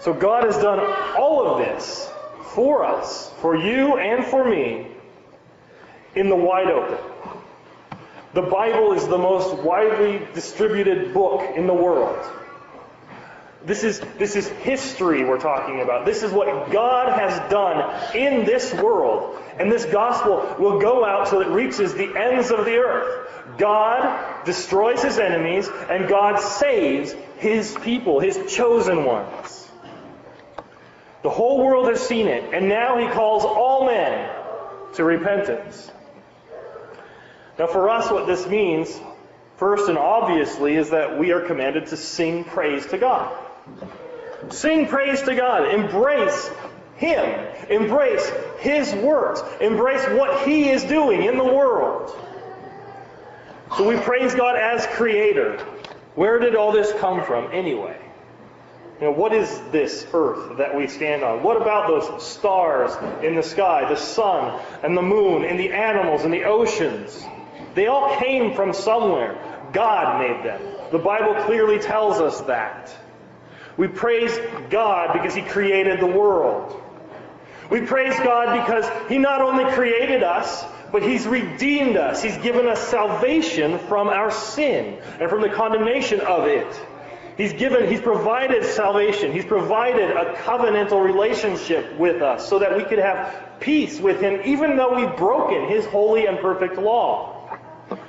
So 0.00 0.14
God 0.14 0.44
has 0.44 0.56
done 0.56 0.78
all 1.18 1.46
of 1.46 1.58
this 1.58 2.08
for 2.54 2.84
us, 2.84 3.30
for 3.40 3.56
you 3.56 3.98
and 3.98 4.24
for 4.24 4.48
me, 4.48 4.86
in 6.14 6.28
the 6.28 6.36
wide 6.36 6.68
open. 6.68 6.98
The 8.34 8.42
Bible 8.42 8.92
is 8.92 9.06
the 9.06 9.18
most 9.18 9.56
widely 9.62 10.26
distributed 10.34 11.12
book 11.12 11.56
in 11.56 11.66
the 11.66 11.74
world. 11.74 12.24
This 13.64 13.82
is, 13.82 14.00
this 14.18 14.36
is 14.36 14.46
history 14.46 15.24
we're 15.24 15.40
talking 15.40 15.80
about. 15.80 16.06
This 16.06 16.22
is 16.22 16.30
what 16.30 16.70
God 16.70 17.18
has 17.18 17.50
done 17.50 18.16
in 18.16 18.44
this 18.44 18.72
world. 18.74 19.36
And 19.58 19.70
this 19.70 19.84
gospel 19.84 20.54
will 20.60 20.78
go 20.78 21.04
out 21.04 21.28
till 21.28 21.40
it 21.40 21.48
reaches 21.48 21.92
the 21.92 22.16
ends 22.16 22.52
of 22.52 22.64
the 22.64 22.76
earth. 22.76 23.58
God 23.58 24.44
destroys 24.44 25.02
his 25.02 25.18
enemies, 25.18 25.68
and 25.90 26.08
God 26.08 26.38
saves 26.38 27.12
his 27.38 27.76
people, 27.82 28.20
his 28.20 28.38
chosen 28.52 29.04
ones. 29.04 29.68
The 31.22 31.30
whole 31.30 31.58
world 31.64 31.88
has 31.88 32.00
seen 32.00 32.28
it, 32.28 32.54
and 32.54 32.68
now 32.68 32.96
he 32.96 33.08
calls 33.08 33.44
all 33.44 33.86
men 33.86 34.30
to 34.94 35.02
repentance. 35.02 35.90
Now, 37.58 37.66
for 37.66 37.90
us, 37.90 38.08
what 38.08 38.28
this 38.28 38.46
means, 38.46 39.00
first 39.56 39.88
and 39.88 39.98
obviously, 39.98 40.76
is 40.76 40.90
that 40.90 41.18
we 41.18 41.32
are 41.32 41.40
commanded 41.40 41.88
to 41.88 41.96
sing 41.96 42.44
praise 42.44 42.86
to 42.86 42.98
God. 42.98 43.46
Sing 44.50 44.86
praise 44.86 45.22
to 45.22 45.34
God. 45.34 45.72
Embrace 45.74 46.50
Him. 46.96 47.46
Embrace 47.68 48.30
His 48.58 48.92
works. 48.94 49.42
Embrace 49.60 50.04
what 50.18 50.46
He 50.46 50.68
is 50.70 50.84
doing 50.84 51.24
in 51.24 51.36
the 51.36 51.44
world. 51.44 52.16
So 53.76 53.86
we 53.86 53.96
praise 53.96 54.34
God 54.34 54.56
as 54.56 54.86
Creator. 54.86 55.58
Where 56.14 56.38
did 56.38 56.56
all 56.56 56.72
this 56.72 56.92
come 56.94 57.24
from 57.24 57.52
anyway? 57.52 58.00
You 59.00 59.06
know, 59.06 59.12
what 59.12 59.32
is 59.32 59.48
this 59.70 60.04
earth 60.12 60.58
that 60.58 60.74
we 60.74 60.88
stand 60.88 61.22
on? 61.22 61.44
What 61.44 61.60
about 61.60 61.86
those 61.86 62.26
stars 62.26 62.90
in 63.22 63.36
the 63.36 63.42
sky, 63.44 63.88
the 63.88 63.96
sun 63.96 64.60
and 64.82 64.96
the 64.96 65.02
moon, 65.02 65.44
and 65.44 65.60
the 65.60 65.72
animals 65.72 66.24
and 66.24 66.32
the 66.32 66.44
oceans? 66.44 67.24
They 67.74 67.86
all 67.86 68.16
came 68.16 68.54
from 68.54 68.72
somewhere. 68.72 69.38
God 69.72 70.18
made 70.18 70.44
them. 70.44 70.60
The 70.90 70.98
Bible 70.98 71.44
clearly 71.44 71.78
tells 71.78 72.20
us 72.20 72.40
that. 72.42 72.92
We 73.78 73.86
praise 73.86 74.36
God 74.70 75.14
because 75.14 75.34
He 75.34 75.42
created 75.42 76.00
the 76.00 76.06
world. 76.06 76.82
We 77.70 77.82
praise 77.82 78.14
God 78.16 78.66
because 78.66 78.84
He 79.08 79.18
not 79.18 79.40
only 79.40 79.72
created 79.72 80.22
us, 80.22 80.64
but 80.90 81.02
He's 81.02 81.26
redeemed 81.26 81.96
us. 81.96 82.22
He's 82.22 82.36
given 82.38 82.66
us 82.66 82.80
salvation 82.88 83.78
from 83.78 84.08
our 84.08 84.32
sin 84.32 85.00
and 85.20 85.30
from 85.30 85.42
the 85.42 85.48
condemnation 85.48 86.20
of 86.20 86.46
it. 86.46 86.66
He's 87.36 87.52
given, 87.52 87.88
He's 87.88 88.00
provided 88.00 88.64
salvation. 88.64 89.30
He's 89.30 89.44
provided 89.44 90.10
a 90.10 90.34
covenantal 90.34 91.02
relationship 91.02 91.96
with 91.98 92.20
us 92.20 92.48
so 92.48 92.58
that 92.58 92.76
we 92.76 92.82
could 92.82 92.98
have 92.98 93.60
peace 93.60 94.00
with 94.00 94.20
Him 94.20 94.40
even 94.44 94.76
though 94.76 94.96
we've 94.96 95.16
broken 95.16 95.68
His 95.68 95.86
holy 95.86 96.26
and 96.26 96.40
perfect 96.40 96.78
law. 96.78 97.37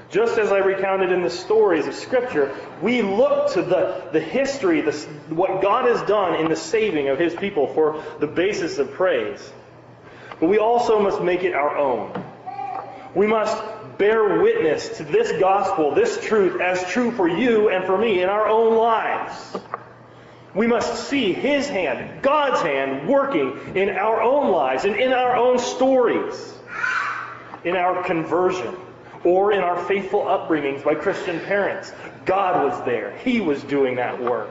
Just 0.09 0.39
as 0.39 0.51
I 0.51 0.57
recounted 0.57 1.11
in 1.11 1.21
the 1.21 1.29
stories 1.29 1.85
of 1.85 1.93
Scripture, 1.93 2.55
we 2.81 3.03
look 3.03 3.53
to 3.53 3.61
the, 3.61 4.09
the 4.11 4.19
history, 4.19 4.81
the, 4.81 4.91
what 5.29 5.61
God 5.61 5.85
has 5.85 6.01
done 6.07 6.33
in 6.35 6.49
the 6.49 6.55
saving 6.55 7.09
of 7.09 7.19
His 7.19 7.35
people 7.35 7.67
for 7.67 8.03
the 8.19 8.25
basis 8.25 8.79
of 8.79 8.91
praise. 8.91 9.53
But 10.39 10.49
we 10.49 10.57
also 10.57 10.99
must 10.99 11.21
make 11.21 11.43
it 11.43 11.53
our 11.53 11.77
own. 11.77 12.23
We 13.13 13.27
must 13.27 13.61
bear 13.99 14.41
witness 14.41 14.97
to 14.97 15.03
this 15.03 15.31
gospel, 15.39 15.93
this 15.93 16.19
truth, 16.23 16.59
as 16.59 16.83
true 16.89 17.11
for 17.11 17.27
you 17.27 17.69
and 17.69 17.85
for 17.85 17.97
me 17.97 18.23
in 18.23 18.29
our 18.29 18.47
own 18.47 18.77
lives. 18.77 19.57
We 20.55 20.65
must 20.65 21.07
see 21.07 21.33
His 21.33 21.67
hand, 21.67 22.23
God's 22.23 22.61
hand, 22.61 23.07
working 23.07 23.75
in 23.75 23.89
our 23.89 24.23
own 24.23 24.51
lives 24.51 24.85
and 24.85 24.95
in 24.95 25.13
our 25.13 25.35
own 25.35 25.59
stories, 25.59 26.51
in 27.63 27.75
our 27.75 28.03
conversion 28.03 28.75
or 29.23 29.51
in 29.51 29.59
our 29.59 29.83
faithful 29.85 30.21
upbringings 30.21 30.83
by 30.83 30.95
Christian 30.95 31.39
parents. 31.41 31.91
God 32.25 32.63
was 32.63 32.85
there. 32.85 33.15
He 33.17 33.41
was 33.41 33.63
doing 33.63 33.95
that 33.95 34.21
work. 34.21 34.49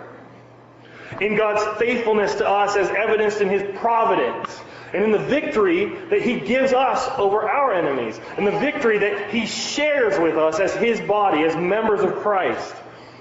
In 1.20 1.36
God's 1.36 1.78
faithfulness 1.78 2.34
to 2.36 2.48
us 2.48 2.76
as 2.76 2.90
evidenced 2.90 3.40
in 3.40 3.48
His 3.48 3.76
providence, 3.78 4.60
and 4.92 5.04
in 5.04 5.10
the 5.10 5.18
victory 5.18 5.94
that 6.10 6.22
He 6.22 6.40
gives 6.40 6.72
us 6.72 7.08
over 7.18 7.48
our 7.48 7.72
enemies, 7.72 8.20
and 8.36 8.46
the 8.46 8.58
victory 8.58 8.98
that 8.98 9.30
He 9.30 9.46
shares 9.46 10.18
with 10.18 10.36
us 10.36 10.60
as 10.60 10.74
His 10.74 11.00
body, 11.00 11.42
as 11.44 11.56
members 11.56 12.00
of 12.00 12.16
Christ. 12.16 12.74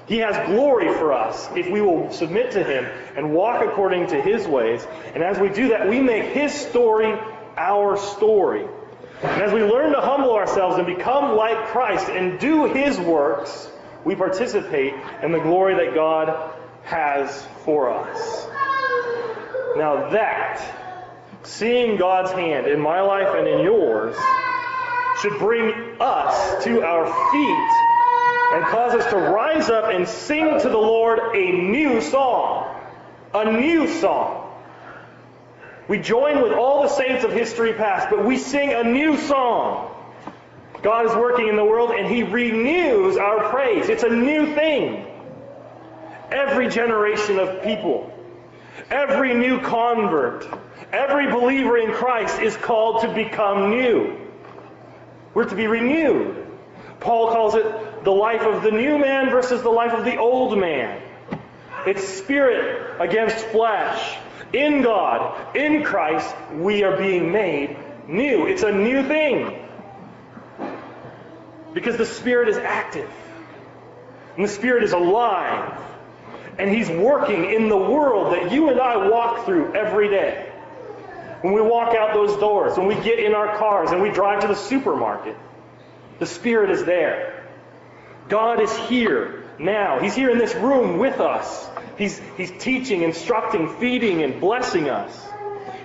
He 0.07 0.19
has 0.19 0.47
glory 0.47 0.93
for 0.93 1.11
us 1.11 1.49
if 1.55 1.69
we 1.69 1.81
will 1.81 2.11
submit 2.11 2.51
to 2.51 2.63
Him 2.63 2.85
and 3.15 3.33
walk 3.33 3.61
according 3.61 4.07
to 4.07 4.21
His 4.21 4.47
ways. 4.47 4.85
And 5.13 5.21
as 5.21 5.37
we 5.37 5.49
do 5.49 5.69
that, 5.69 5.89
we 5.89 5.99
make 5.99 6.33
His 6.33 6.53
story 6.53 7.13
our 7.57 7.97
story. 7.97 8.65
And 9.24 9.41
as 9.41 9.51
we 9.51 9.63
learn 9.63 9.93
to 9.93 10.01
humble 10.01 10.33
ourselves 10.36 10.77
and 10.77 10.86
become 10.86 11.36
like 11.36 11.67
Christ 11.67 12.09
and 12.09 12.39
do 12.39 12.65
His 12.65 13.00
works, 13.00 13.69
we 14.05 14.15
participate 14.15 14.93
in 15.24 15.31
the 15.31 15.39
glory 15.39 15.74
that 15.75 15.95
God 15.95 16.53
has 16.83 17.45
for 17.65 17.89
us. 17.89 18.47
Now 19.75 20.09
that, 20.12 20.62
seeing 21.43 21.97
God's 21.97 22.31
hand 22.31 22.67
in 22.67 22.79
my 22.79 23.01
life 23.01 23.29
and 23.36 23.47
in 23.47 23.62
yours, 23.62 24.15
should 25.21 25.38
bring 25.39 25.97
us 26.00 26.63
to 26.63 26.83
our 26.83 27.05
feet 27.31 27.88
and 28.53 28.65
cause 28.65 28.93
us 28.93 29.09
to 29.12 29.17
rise 29.17 29.69
up 29.69 29.91
and 29.91 30.07
sing 30.07 30.59
to 30.59 30.69
the 30.69 30.77
Lord 30.77 31.19
a 31.36 31.51
new 31.51 32.01
song. 32.01 32.74
A 33.33 33.51
new 33.51 33.88
song. 33.88 34.46
We 35.88 36.00
join 36.00 36.41
with 36.41 36.51
all 36.51 36.82
the 36.82 36.89
saints 36.89 37.24
of 37.24 37.32
history 37.32 37.74
past, 37.74 38.10
but 38.10 38.25
we 38.25 38.38
sing 38.38 38.74
a 38.74 38.84
new 38.84 39.17
song. 39.17 39.94
God 40.84 41.06
is 41.06 41.15
working 41.15 41.48
in 41.48 41.56
the 41.56 41.63
world 41.65 41.91
and 41.91 42.08
He 42.08 42.24
renews 42.24 43.17
our 43.17 43.50
praise. 43.50 43.89
It's 43.89 44.03
a 44.03 44.10
new 44.10 44.53
thing. 44.53 45.06
Every 46.29 46.70
generation 46.70 47.39
of 47.39 47.63
people, 47.63 48.13
every 48.91 49.34
new 49.34 49.62
convert, 49.62 50.46
every 50.91 51.32
believer 51.32 51.77
in 51.77 51.94
Christ 51.94 52.39
is 52.41 52.56
called 52.58 53.01
to 53.01 53.13
become 53.13 53.70
new. 53.70 54.17
We're 55.34 55.46
to 55.46 55.56
be 55.56 55.67
renewed. 55.67 56.46
Paul 57.00 57.32
calls 57.32 57.56
it 57.56 58.03
the 58.03 58.12
life 58.12 58.41
of 58.41 58.63
the 58.63 58.72
new 58.72 58.98
man 58.98 59.29
versus 59.29 59.62
the 59.62 59.70
life 59.70 59.94
of 59.94 60.03
the 60.03 60.17
old 60.17 60.58
man. 60.58 61.01
It's 61.86 62.06
spirit 62.06 63.00
against 63.00 63.38
flesh. 63.46 64.17
In 64.53 64.81
God, 64.81 65.55
in 65.55 65.83
Christ, 65.83 66.33
we 66.53 66.83
are 66.83 66.97
being 66.97 67.31
made 67.31 67.77
new. 68.07 68.47
It's 68.47 68.63
a 68.63 68.71
new 68.71 69.03
thing. 69.03 69.67
Because 71.73 71.97
the 71.97 72.05
Spirit 72.05 72.49
is 72.49 72.57
active. 72.57 73.09
And 74.35 74.45
the 74.45 74.49
Spirit 74.49 74.83
is 74.83 74.93
alive. 74.93 75.79
And 76.57 76.69
He's 76.69 76.89
working 76.89 77.51
in 77.51 77.69
the 77.69 77.77
world 77.77 78.33
that 78.33 78.51
you 78.51 78.69
and 78.69 78.79
I 78.79 79.09
walk 79.09 79.45
through 79.45 79.75
every 79.75 80.09
day. 80.09 80.51
When 81.41 81.53
we 81.53 81.61
walk 81.61 81.93
out 81.93 82.13
those 82.13 82.39
doors, 82.39 82.77
when 82.77 82.87
we 82.87 82.95
get 82.95 83.19
in 83.19 83.35
our 83.35 83.57
cars 83.57 83.91
and 83.91 84.01
we 84.01 84.09
drive 84.09 84.41
to 84.41 84.47
the 84.47 84.55
supermarket, 84.55 85.37
the 86.19 86.25
Spirit 86.25 86.71
is 86.71 86.83
there. 86.83 87.45
God 88.27 88.61
is 88.61 88.75
here 88.75 89.43
now. 89.59 89.99
He's 89.99 90.15
here 90.15 90.29
in 90.31 90.37
this 90.37 90.55
room 90.55 90.97
with 90.97 91.19
us. 91.19 91.67
He's, 91.97 92.21
he's 92.37 92.51
teaching, 92.51 93.01
instructing, 93.01 93.75
feeding, 93.79 94.23
and 94.23 94.39
blessing 94.39 94.89
us. 94.89 95.27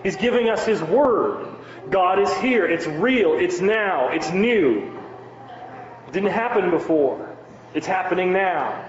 He's 0.03 0.17
giving 0.17 0.51
us 0.51 0.67
His 0.67 0.83
Word. 0.83 1.49
God 1.91 2.19
is 2.19 2.33
here. 2.39 2.67
It's 2.67 2.87
real. 2.87 3.39
It's 3.39 3.61
now. 3.61 4.09
It's 4.11 4.31
new. 4.31 4.99
It 6.07 6.13
didn't 6.13 6.31
happen 6.31 6.71
before. 6.71 7.35
It's 7.75 7.87
happening 7.87 8.33
now. 8.33 8.89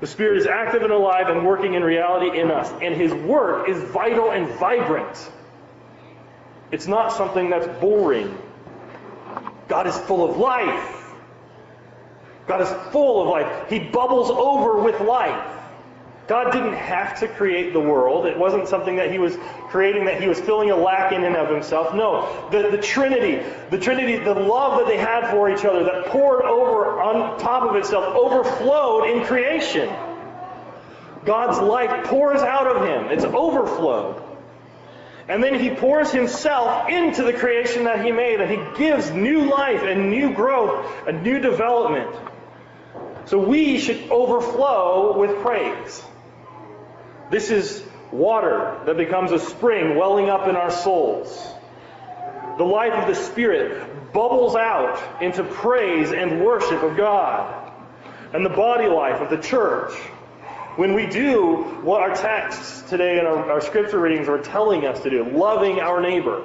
The 0.00 0.06
Spirit 0.08 0.38
is 0.38 0.46
active 0.46 0.82
and 0.82 0.92
alive 0.92 1.28
and 1.28 1.46
working 1.46 1.74
in 1.74 1.84
reality 1.84 2.38
in 2.38 2.50
us. 2.50 2.72
And 2.82 2.94
His 2.96 3.14
work 3.14 3.68
is 3.68 3.80
vital 3.90 4.32
and 4.32 4.48
vibrant. 4.58 5.30
It's 6.72 6.88
not 6.88 7.12
something 7.12 7.50
that's 7.50 7.68
boring. 7.80 8.36
God 9.68 9.86
is 9.86 9.96
full 9.96 10.28
of 10.28 10.38
life. 10.38 10.98
God 12.48 12.60
is 12.62 12.68
full 12.90 13.22
of 13.22 13.28
life. 13.28 13.68
He 13.68 13.78
bubbles 13.78 14.30
over 14.30 14.82
with 14.82 15.00
life. 15.00 15.61
God 16.28 16.52
didn't 16.52 16.74
have 16.74 17.18
to 17.20 17.28
create 17.28 17.72
the 17.72 17.80
world. 17.80 18.26
It 18.26 18.38
wasn't 18.38 18.68
something 18.68 18.96
that 18.96 19.10
he 19.10 19.18
was 19.18 19.36
creating 19.68 20.04
that 20.04 20.20
he 20.20 20.28
was 20.28 20.40
filling 20.40 20.70
a 20.70 20.76
lack 20.76 21.12
in 21.12 21.24
and 21.24 21.36
of 21.36 21.48
himself. 21.48 21.94
No, 21.94 22.48
the, 22.50 22.70
the 22.70 22.78
Trinity, 22.78 23.44
the 23.70 23.78
Trinity, 23.78 24.16
the 24.16 24.34
love 24.34 24.78
that 24.78 24.86
they 24.86 24.96
had 24.96 25.30
for 25.30 25.50
each 25.50 25.64
other 25.64 25.82
that 25.84 26.06
poured 26.06 26.42
over 26.42 27.02
on 27.02 27.38
top 27.40 27.68
of 27.68 27.74
itself, 27.74 28.04
overflowed 28.14 29.10
in 29.10 29.24
creation. 29.24 29.92
God's 31.24 31.58
life 31.58 32.06
pours 32.06 32.40
out 32.40 32.66
of 32.66 32.86
him. 32.86 33.10
It's 33.10 33.24
overflowed. 33.24 34.22
And 35.28 35.42
then 35.42 35.58
he 35.58 35.70
pours 35.70 36.10
himself 36.12 36.88
into 36.88 37.22
the 37.22 37.32
creation 37.32 37.84
that 37.84 38.04
he 38.04 38.12
made, 38.12 38.40
and 38.40 38.50
he 38.50 38.78
gives 38.78 39.10
new 39.10 39.50
life 39.50 39.82
and 39.82 40.10
new 40.10 40.34
growth, 40.34 40.86
a 41.06 41.12
new 41.12 41.38
development. 41.38 42.10
So 43.26 43.38
we 43.38 43.78
should 43.78 44.10
overflow 44.10 45.18
with 45.18 45.42
praise. 45.42 46.02
This 47.30 47.50
is 47.50 47.82
water 48.10 48.80
that 48.86 48.96
becomes 48.96 49.32
a 49.32 49.38
spring 49.38 49.96
welling 49.96 50.28
up 50.28 50.48
in 50.48 50.56
our 50.56 50.70
souls. 50.70 51.28
The 52.58 52.64
life 52.64 52.92
of 52.92 53.08
the 53.08 53.14
Spirit 53.14 54.12
bubbles 54.12 54.54
out 54.54 55.22
into 55.22 55.42
praise 55.42 56.12
and 56.12 56.44
worship 56.44 56.82
of 56.82 56.96
God. 56.96 57.72
And 58.34 58.44
the 58.44 58.50
body 58.50 58.86
life 58.86 59.20
of 59.20 59.30
the 59.30 59.38
church. 59.38 59.92
When 60.76 60.94
we 60.94 61.06
do 61.06 61.64
what 61.82 62.00
our 62.00 62.14
texts 62.14 62.88
today 62.88 63.18
and 63.18 63.26
our, 63.26 63.52
our 63.52 63.60
scripture 63.60 63.98
readings 63.98 64.28
are 64.28 64.38
telling 64.38 64.86
us 64.86 65.02
to 65.02 65.10
do, 65.10 65.24
loving 65.24 65.80
our 65.80 66.00
neighbor, 66.00 66.42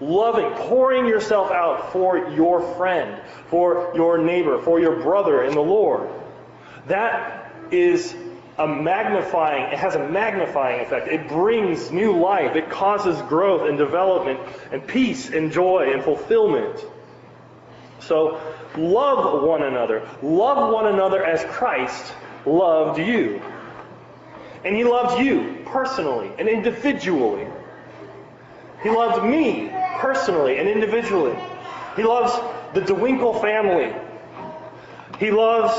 loving, 0.00 0.50
pouring 0.68 1.06
yourself 1.06 1.50
out 1.50 1.92
for 1.92 2.30
your 2.30 2.74
friend, 2.76 3.20
for 3.48 3.92
your 3.94 4.18
neighbor, 4.18 4.60
for 4.60 4.80
your 4.80 5.00
brother 5.00 5.44
in 5.44 5.54
the 5.54 5.60
Lord. 5.60 6.08
That 6.86 7.52
is 7.70 8.14
a 8.58 8.66
magnifying, 8.66 9.72
it 9.72 9.78
has 9.78 9.94
a 9.94 10.08
magnifying 10.08 10.80
effect. 10.80 11.08
It 11.08 11.28
brings 11.28 11.92
new 11.92 12.18
life. 12.18 12.56
It 12.56 12.68
causes 12.68 13.20
growth 13.22 13.68
and 13.68 13.78
development 13.78 14.40
and 14.72 14.84
peace 14.86 15.30
and 15.30 15.52
joy 15.52 15.92
and 15.92 16.02
fulfillment. 16.02 16.84
So 18.00 18.40
love 18.76 19.42
one 19.42 19.62
another. 19.62 20.08
Love 20.22 20.72
one 20.72 20.86
another 20.86 21.24
as 21.24 21.44
Christ 21.44 22.12
loved 22.46 22.98
you. 22.98 23.40
And 24.64 24.74
he 24.74 24.82
loved 24.82 25.22
you 25.22 25.62
personally 25.66 26.30
and 26.38 26.48
individually. 26.48 27.46
He 28.82 28.90
loved 28.90 29.24
me 29.24 29.70
personally 29.98 30.58
and 30.58 30.68
individually. 30.68 31.36
He 31.96 32.02
loves 32.02 32.32
the 32.74 32.80
DeWinkle 32.80 33.40
family. 33.40 33.94
He 35.18 35.30
loves 35.30 35.74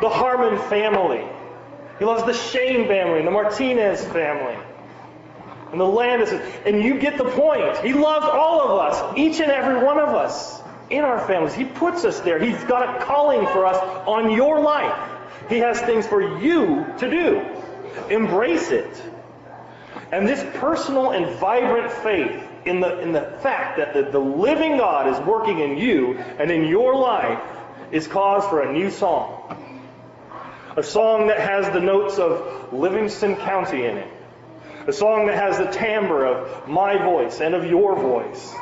the 0.00 0.08
Harmon 0.08 0.58
family. 0.68 1.24
He 1.98 2.04
loves 2.04 2.24
the 2.24 2.34
Shane 2.34 2.88
family 2.88 3.18
and 3.18 3.26
the 3.26 3.32
Martinez 3.32 4.04
family 4.06 4.56
and 5.70 5.80
the 5.80 5.84
Landis. 5.84 6.32
And 6.66 6.82
you 6.82 6.98
get 6.98 7.16
the 7.16 7.24
point. 7.24 7.78
He 7.78 7.92
loves 7.92 8.26
all 8.26 8.60
of 8.62 8.78
us, 8.78 9.16
each 9.16 9.40
and 9.40 9.50
every 9.50 9.82
one 9.82 9.98
of 9.98 10.10
us 10.10 10.60
in 10.90 11.04
our 11.04 11.26
families. 11.26 11.54
He 11.54 11.64
puts 11.64 12.04
us 12.04 12.20
there. 12.20 12.38
He's 12.38 12.62
got 12.64 12.96
a 12.96 13.04
calling 13.04 13.46
for 13.46 13.66
us 13.66 13.76
on 14.06 14.30
your 14.30 14.60
life. 14.60 15.10
He 15.48 15.58
has 15.58 15.80
things 15.80 16.06
for 16.06 16.38
you 16.40 16.86
to 16.98 17.10
do. 17.10 17.46
Embrace 18.10 18.70
it. 18.70 19.02
And 20.10 20.28
this 20.28 20.44
personal 20.58 21.12
and 21.12 21.38
vibrant 21.38 21.90
faith 21.90 22.48
in 22.64 22.80
the, 22.80 23.00
in 23.00 23.12
the 23.12 23.22
fact 23.42 23.78
that 23.78 23.94
the, 23.94 24.02
the 24.02 24.18
living 24.18 24.76
God 24.76 25.08
is 25.08 25.18
working 25.26 25.58
in 25.60 25.76
you 25.76 26.18
and 26.18 26.50
in 26.50 26.64
your 26.64 26.94
life 26.94 27.40
is 27.90 28.06
cause 28.06 28.44
for 28.48 28.62
a 28.62 28.72
new 28.72 28.90
song. 28.90 29.56
A 30.76 30.82
song 30.82 31.26
that 31.26 31.38
has 31.38 31.70
the 31.72 31.80
notes 31.80 32.18
of 32.18 32.72
Livingston 32.72 33.36
County 33.36 33.84
in 33.84 33.98
it. 33.98 34.08
A 34.86 34.92
song 34.92 35.26
that 35.26 35.36
has 35.36 35.58
the 35.58 35.70
timbre 35.70 36.24
of 36.24 36.68
my 36.68 36.96
voice 36.96 37.40
and 37.40 37.54
of 37.54 37.66
your 37.66 37.94
voice. 37.94 38.54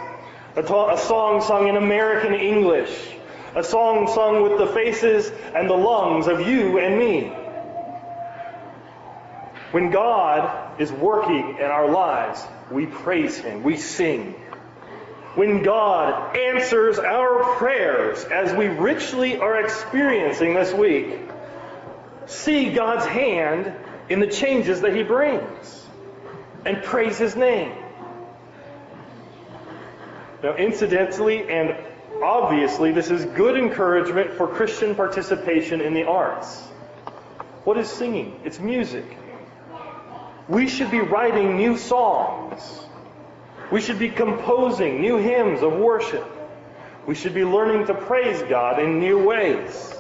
A, 0.57 0.61
a 0.63 0.99
song 0.99 1.41
sung 1.41 1.69
in 1.69 1.77
American 1.77 2.35
English. 2.35 2.91
A 3.55 3.63
song 3.63 4.09
sung 4.09 4.43
with 4.43 4.59
the 4.59 4.67
faces 4.67 5.31
and 5.55 5.71
the 5.71 5.77
lungs 5.77 6.27
of 6.27 6.47
you 6.47 6.79
and 6.79 6.99
me. 6.99 7.33
When 9.71 9.91
God 9.91 10.81
is 10.81 10.91
working 10.91 11.57
in 11.59 11.65
our 11.65 11.89
lives, 11.89 12.45
we 12.71 12.87
praise 12.87 13.37
Him, 13.39 13.63
we 13.63 13.77
sing. 13.77 14.35
When 15.35 15.63
God 15.63 16.37
answers 16.37 16.99
our 16.99 17.57
prayers, 17.57 18.25
as 18.25 18.53
we 18.53 18.67
richly 18.67 19.39
are 19.39 19.61
experiencing 19.61 20.55
this 20.55 20.73
week, 20.73 21.21
see 22.27 22.73
God's 22.73 23.07
hand 23.07 23.73
in 24.09 24.21
the 24.21 24.27
changes 24.27 24.81
that 24.81 24.95
He 24.95 25.03
brings 25.03 25.87
and 26.65 26.83
praise 26.83 27.17
His 27.19 27.37
name. 27.37 27.73
Now, 30.43 30.57
incidentally 30.57 31.49
and 31.51 31.77
obviously, 32.23 32.93
this 32.93 33.11
is 33.11 33.25
good 33.25 33.57
encouragement 33.57 34.33
for 34.33 34.49
Christian 34.49 34.95
participation 34.95 35.81
in 35.81 35.95
the 35.95 36.05
arts. 36.05 36.61
What 37.65 37.79
is 37.79 37.89
singing? 37.89 38.41
It's 38.45 38.59
music. 38.59 39.17
We 40.51 40.67
should 40.67 40.91
be 40.91 40.99
writing 40.99 41.57
new 41.57 41.77
songs. 41.79 42.61
We 43.71 43.81
should 43.81 44.01
be 44.01 44.09
composing 44.09 45.01
new 45.01 45.17
hymns 45.17 45.63
of 45.63 45.75
worship. 45.75 46.27
We 47.07 47.15
should 47.15 47.35
be 47.35 47.45
learning 47.45 47.87
to 47.87 47.95
praise 47.95 48.43
God 48.43 48.83
in 48.83 48.99
new 48.99 49.25
ways. 49.25 49.95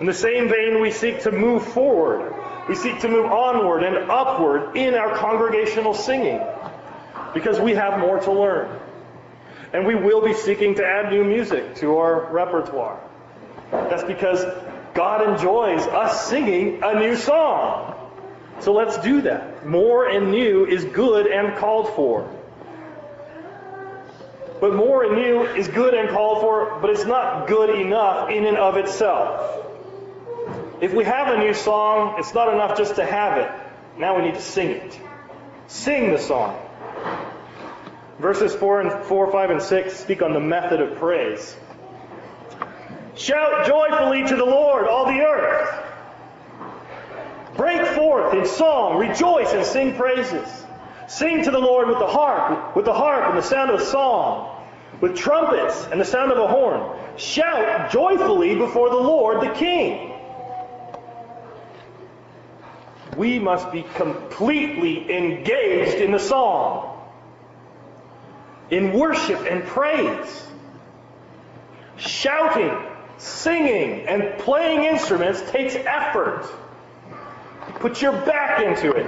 In 0.00 0.06
the 0.06 0.14
same 0.14 0.48
vein, 0.48 0.80
we 0.80 0.90
seek 0.90 1.24
to 1.24 1.30
move 1.30 1.66
forward. 1.66 2.34
We 2.66 2.74
seek 2.74 3.00
to 3.00 3.08
move 3.08 3.26
onward 3.26 3.82
and 3.82 4.10
upward 4.10 4.74
in 4.74 4.94
our 4.94 5.14
congregational 5.18 5.92
singing 5.92 6.40
because 7.34 7.60
we 7.60 7.72
have 7.72 8.00
more 8.00 8.20
to 8.20 8.32
learn. 8.32 8.80
And 9.74 9.86
we 9.86 9.96
will 9.96 10.22
be 10.24 10.32
seeking 10.32 10.76
to 10.76 10.86
add 10.86 11.12
new 11.12 11.24
music 11.24 11.76
to 11.76 11.98
our 11.98 12.32
repertoire. 12.32 12.98
That's 13.70 14.04
because 14.04 14.46
God 14.94 15.28
enjoys 15.28 15.82
us 15.88 16.26
singing 16.26 16.80
a 16.82 16.98
new 16.98 17.16
song. 17.16 17.89
So 18.60 18.72
let's 18.72 18.98
do 18.98 19.22
that. 19.22 19.66
More 19.66 20.06
and 20.06 20.30
new 20.30 20.66
is 20.66 20.84
good 20.84 21.26
and 21.26 21.56
called 21.56 21.94
for. 21.94 22.28
But 24.60 24.74
more 24.74 25.04
and 25.04 25.14
new 25.14 25.42
is 25.42 25.68
good 25.68 25.94
and 25.94 26.10
called 26.10 26.42
for, 26.42 26.78
but 26.80 26.90
it's 26.90 27.06
not 27.06 27.48
good 27.48 27.70
enough 27.80 28.28
in 28.28 28.44
and 28.44 28.58
of 28.58 28.76
itself. 28.76 29.66
If 30.82 30.92
we 30.92 31.04
have 31.04 31.28
a 31.28 31.38
new 31.38 31.54
song, 31.54 32.16
it's 32.18 32.34
not 32.34 32.52
enough 32.52 32.76
just 32.76 32.96
to 32.96 33.06
have 33.06 33.38
it. 33.38 33.50
Now 33.98 34.16
we 34.16 34.24
need 34.24 34.34
to 34.34 34.42
sing 34.42 34.70
it. 34.70 35.00
Sing 35.66 36.10
the 36.10 36.18
song. 36.18 36.58
Verses 38.18 38.54
4 38.54 38.80
and 38.82 39.06
4, 39.06 39.32
5, 39.32 39.50
and 39.50 39.62
6 39.62 39.96
speak 39.96 40.20
on 40.20 40.34
the 40.34 40.40
method 40.40 40.82
of 40.82 40.98
praise. 40.98 41.56
Shout 43.14 43.66
joyfully 43.66 44.24
to 44.26 44.36
the 44.36 44.44
Lord, 44.44 44.86
all 44.86 45.06
the 45.06 45.20
earth. 45.20 45.89
Break 47.60 47.86
forth 47.88 48.32
in 48.32 48.46
song, 48.46 48.96
rejoice 48.96 49.52
and 49.52 49.66
sing 49.66 49.94
praises. 49.94 50.48
Sing 51.08 51.44
to 51.44 51.50
the 51.50 51.58
Lord 51.58 51.88
with 51.88 51.98
the 51.98 52.06
harp, 52.06 52.74
with 52.74 52.86
the 52.86 52.94
harp 52.94 53.28
and 53.28 53.36
the 53.36 53.42
sound 53.42 53.70
of 53.70 53.80
a 53.80 53.84
song, 53.84 54.64
with 55.02 55.14
trumpets 55.14 55.86
and 55.92 56.00
the 56.00 56.04
sound 56.04 56.32
of 56.32 56.38
a 56.38 56.46
horn. 56.46 56.98
Shout 57.18 57.90
joyfully 57.90 58.54
before 58.54 58.88
the 58.88 58.96
Lord 58.96 59.42
the 59.42 59.52
King. 59.54 60.10
we 63.20 63.38
must 63.38 63.70
be 63.70 63.82
completely 63.96 65.14
engaged 65.14 65.96
in 65.96 66.10
the 66.10 66.18
song, 66.18 66.98
in 68.70 68.92
worship 68.92 69.40
and 69.40 69.62
praise. 69.64 70.46
Shouting, 71.96 72.74
singing, 73.18 74.06
and 74.08 74.38
playing 74.38 74.84
instruments 74.84 75.42
takes 75.50 75.74
effort. 75.74 76.50
Put 77.80 78.00
your 78.00 78.12
back 78.12 78.62
into 78.62 78.92
it. 78.92 79.06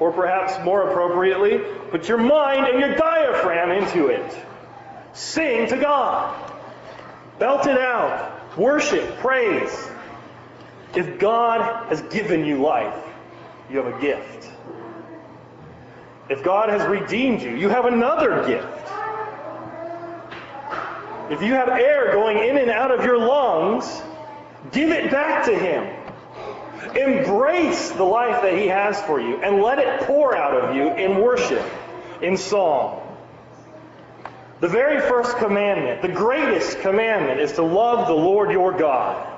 Or 0.00 0.10
perhaps 0.10 0.62
more 0.64 0.88
appropriately, 0.90 1.58
put 1.90 2.08
your 2.08 2.18
mind 2.18 2.66
and 2.66 2.80
your 2.80 2.96
diaphragm 2.96 3.70
into 3.70 4.08
it. 4.08 4.36
Sing 5.12 5.68
to 5.68 5.76
God. 5.76 6.52
Belt 7.38 7.66
it 7.66 7.78
out. 7.78 8.58
Worship, 8.58 9.18
praise. 9.18 9.88
If 10.96 11.18
God 11.18 11.88
has 11.88 12.02
given 12.02 12.44
you 12.44 12.60
life, 12.60 13.02
you 13.70 13.78
have 13.78 13.94
a 13.94 14.00
gift. 14.00 14.50
If 16.28 16.42
God 16.42 16.70
has 16.70 16.86
redeemed 16.88 17.42
you, 17.42 17.54
you 17.56 17.68
have 17.68 17.84
another 17.84 18.46
gift. 18.46 18.66
If 21.30 21.42
you 21.42 21.54
have 21.54 21.68
air 21.68 22.12
going 22.12 22.38
in 22.38 22.56
and 22.58 22.70
out 22.70 22.90
of 22.90 23.04
your 23.04 23.18
lungs, 23.18 24.02
give 24.72 24.90
it 24.90 25.10
back 25.10 25.44
to 25.46 25.58
Him. 25.58 26.03
Embrace 26.96 27.90
the 27.90 28.04
life 28.04 28.42
that 28.42 28.56
He 28.56 28.66
has 28.68 29.00
for 29.02 29.20
you 29.20 29.36
and 29.42 29.62
let 29.62 29.78
it 29.78 30.00
pour 30.02 30.36
out 30.36 30.54
of 30.54 30.74
you 30.74 30.92
in 30.94 31.20
worship, 31.20 31.64
in 32.20 32.36
song. 32.36 33.00
The 34.60 34.68
very 34.68 35.00
first 35.00 35.36
commandment, 35.38 36.02
the 36.02 36.08
greatest 36.08 36.80
commandment, 36.80 37.40
is 37.40 37.52
to 37.52 37.62
love 37.62 38.06
the 38.06 38.14
Lord 38.14 38.50
your 38.50 38.72
God. 38.72 39.30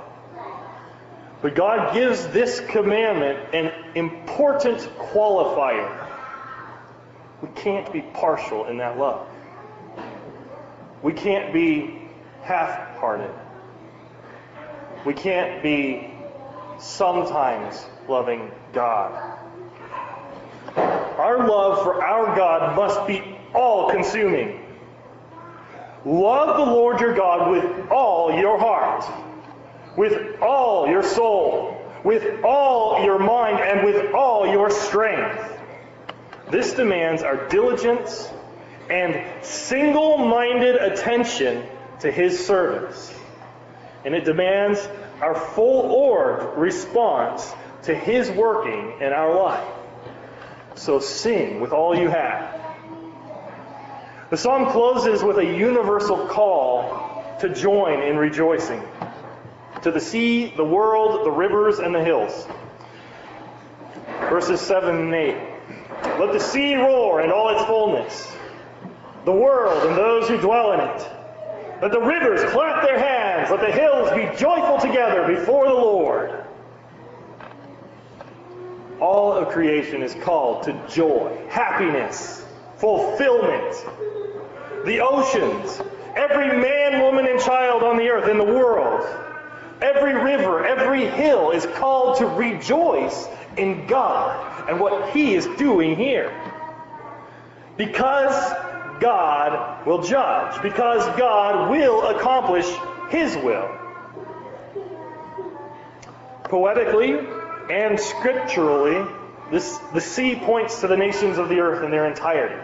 But 1.43 1.55
God 1.55 1.95
gives 1.95 2.27
this 2.29 2.61
commandment 2.61 3.55
an 3.55 3.73
important 3.95 4.79
qualifier. 4.99 6.09
We 7.43 7.49
can't 7.55 7.93
be 7.93 8.01
partial 8.01 8.67
in 8.67 8.79
that 8.79 8.99
love. 8.99 9.27
We 11.03 11.13
can't 11.13 11.53
be 11.53 12.03
half 12.43 12.97
hearted. 12.99 13.31
We 15.05 15.15
can't 15.15 15.63
be 15.63 16.16
sometimes 16.79 17.85
loving 18.09 18.51
God. 18.73 19.39
Our 20.77 21.47
love 21.47 21.83
for 21.83 22.05
our 22.05 22.37
God 22.37 22.77
must 22.77 23.07
be 23.07 23.39
all 23.55 23.91
consuming. 23.91 24.63
Love 26.05 26.57
the 26.57 26.73
Lord 26.73 27.01
your 27.01 27.15
God 27.15 27.51
with 27.51 27.91
all 27.91 28.39
your 28.39 28.59
heart 28.59 29.05
with 29.97 30.41
all 30.43 30.89
your 30.89 31.03
soul, 31.03 31.81
with 32.05 32.45
all 32.45 33.03
your 33.03 33.19
mind, 33.19 33.59
and 33.61 33.85
with 33.87 34.15
all 34.15 34.47
your 34.47 34.71
strength. 34.71 35.59
This 36.51 36.75
demands 36.75 37.23
our 37.23 37.49
diligence 37.49 38.31
and 38.91 39.45
single 39.45 40.19
minded 40.19 40.77
attention 40.77 41.65
to 42.01 42.13
His 42.13 42.47
service. 42.47 43.13
And 44.05 44.15
it 44.15 44.25
demands 44.25 44.87
our 45.21 45.35
full 45.35 45.91
org 45.93 46.59
response 46.59 47.53
to 47.85 47.95
His 47.95 48.31
working 48.31 49.01
in 49.01 49.13
our 49.13 49.35
life. 49.35 49.67
So 50.75 51.01
sing 51.01 51.61
with 51.61 51.73
all 51.73 51.97
you 51.97 52.09
have. 52.09 52.61
The 54.31 54.37
psalm 54.37 54.71
closes 54.71 55.23
with 55.23 55.39
a 55.39 55.45
universal 55.45 56.27
call 56.27 57.25
to 57.41 57.49
join 57.49 58.03
in 58.03 58.17
rejoicing. 58.17 58.83
To 59.83 59.91
the 59.91 60.01
sea, 60.01 60.53
the 60.57 60.65
world, 60.65 61.25
the 61.25 61.31
rivers, 61.31 61.79
and 61.79 61.95
the 61.95 62.03
hills. 62.03 62.47
Verses 64.29 64.61
7 64.61 64.97
and 64.97 65.15
8. 65.15 65.37
Let 66.19 66.33
the 66.33 66.41
sea 66.41 66.75
roar 66.75 67.23
in 67.23 67.31
all 67.31 67.51
its 67.51 67.65
fullness, 67.65 68.33
the 69.25 69.33
world 69.33 69.87
and 69.87 69.97
those 69.97 70.29
who 70.29 70.39
dwell 70.39 70.73
in 70.73 70.81
it. 70.81 71.16
Let 71.83 71.93
the 71.93 72.01
rivers 72.01 72.43
clap 72.53 72.83
their 72.83 72.99
hands, 72.99 73.51
let 73.51 73.61
the 73.61 73.71
hills 73.71 74.11
be 74.13 74.25
joyful 74.39 74.79
together 74.79 75.27
before 75.27 75.67
the 75.67 75.75
Lord. 75.75 76.43
All 78.99 79.33
of 79.33 79.49
creation 79.49 80.03
is 80.03 80.15
called 80.15 80.63
to 80.65 80.89
joy, 80.89 81.47
happiness, 81.51 82.47
fulfillment. 82.79 83.75
The 84.87 85.01
oceans, 85.01 85.83
every 86.15 86.47
man, 86.59 87.03
woman, 87.03 87.27
and 87.27 87.39
child 87.41 87.83
on 87.83 87.99
the 87.99 88.09
earth, 88.09 88.29
in 88.31 88.39
the 88.39 88.45
world, 88.45 89.07
every 89.83 90.15
river, 90.15 90.65
every 90.65 91.05
hill 91.07 91.51
is 91.51 91.67
called 91.67 92.17
to 92.19 92.27
rejoice 92.27 93.29
in 93.59 93.87
God 93.87 94.71
and 94.71 94.81
what 94.81 95.11
He 95.11 95.35
is 95.35 95.47
doing 95.59 95.95
here. 95.95 96.33
Because 97.77 98.35
God 98.99 99.76
will 99.87 100.03
judge, 100.03 100.61
because 100.63 101.07
God 101.17 101.71
will 101.71 102.09
accomplish 102.09 102.67
His 103.09 103.37
will. 103.37 103.71
Poetically 106.45 107.19
and 107.71 107.99
scripturally, 107.99 109.09
this, 109.51 109.79
the 109.95 110.01
sea 110.01 110.35
points 110.35 110.81
to 110.81 110.89
the 110.89 110.97
nations 110.97 111.39
of 111.39 111.49
the 111.49 111.61
earth 111.61 111.85
in 111.85 111.91
their 111.93 112.07
entirety. 112.07 112.61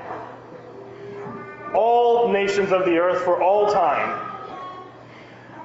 All 1.74 2.32
nations 2.32 2.72
of 2.72 2.84
the 2.84 2.98
earth 2.98 3.22
for 3.22 3.40
all 3.40 3.72
time. 3.72 4.28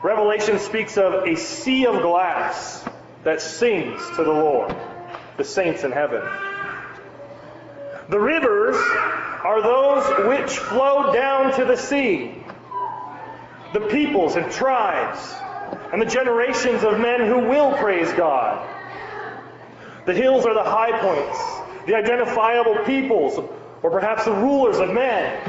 Revelation 0.04 0.60
speaks 0.60 0.98
of 0.98 1.28
a 1.28 1.36
sea 1.36 1.88
of 1.88 2.02
glass 2.04 2.88
that 3.24 3.42
sings 3.42 4.00
to 4.16 4.24
the 4.24 4.32
Lord, 4.32 4.76
the 5.38 5.44
saints 5.44 5.84
in 5.84 5.92
heaven. 5.92 6.22
The 8.10 8.20
rivers 8.20 8.78
are 9.48 9.62
those 9.62 10.28
which 10.28 10.58
flow 10.58 11.14
down 11.14 11.54
to 11.54 11.64
the 11.64 11.78
sea. 11.78 12.36
The 13.74 13.80
peoples 13.80 14.36
and 14.36 14.52
tribes 14.52 15.20
and 15.94 16.02
the 16.02 16.06
generations 16.06 16.84
of 16.84 17.00
men 17.00 17.22
who 17.22 17.48
will 17.48 17.72
praise 17.78 18.12
God. 18.12 18.68
The 20.06 20.14
hills 20.14 20.46
are 20.46 20.54
the 20.54 20.66
high 20.66 21.00
points, 21.00 21.86
the 21.86 21.96
identifiable 21.96 22.84
peoples, 22.84 23.40
or 23.84 23.90
perhaps 23.90 24.26
the 24.26 24.34
rulers 24.34 24.80
of 24.80 24.94
men. 24.94 25.40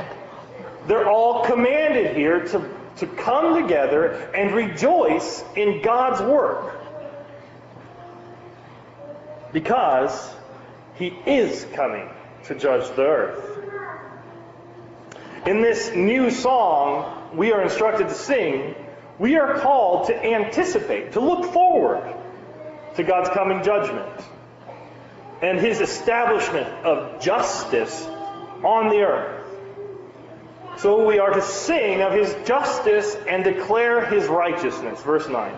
They're 0.87 1.09
all 1.09 1.45
commanded 1.45 2.15
here 2.17 2.45
to, 2.47 2.71
to 2.99 3.07
come 3.09 3.61
together 3.61 4.13
and 4.33 4.55
rejoice 4.55 5.43
in 5.57 5.83
God's 5.83 6.23
work. 6.23 6.81
Because 9.53 10.33
He 10.95 11.09
is 11.27 11.67
coming 11.73 12.09
to 12.45 12.55
judge 12.55 12.95
the 12.95 13.03
earth. 13.03 13.58
In 15.47 15.61
this 15.61 15.93
new 15.95 16.31
song 16.31 17.37
we 17.37 17.53
are 17.53 17.63
instructed 17.63 18.09
to 18.09 18.15
sing, 18.15 18.75
we 19.19 19.37
are 19.37 19.59
called 19.59 20.09
to 20.09 20.25
anticipate, 20.25 21.13
to 21.13 21.21
look 21.21 21.53
forward 21.53 22.15
to 22.97 23.03
God's 23.03 23.29
coming 23.31 23.63
judgment 23.63 24.25
and 25.41 25.59
his 25.59 25.81
establishment 25.81 26.67
of 26.85 27.21
justice 27.21 28.07
on 28.65 28.89
the 28.89 29.03
earth. 29.03 29.47
So 30.79 31.07
we 31.07 31.19
are 31.19 31.31
to 31.31 31.43
sing 31.43 32.03
of 32.03 32.13
his 32.13 32.35
justice 32.45 33.17
and 33.29 33.45
declare 33.45 34.05
his 34.07 34.27
righteousness. 34.27 35.03
Verse 35.03 35.29
9. 35.29 35.57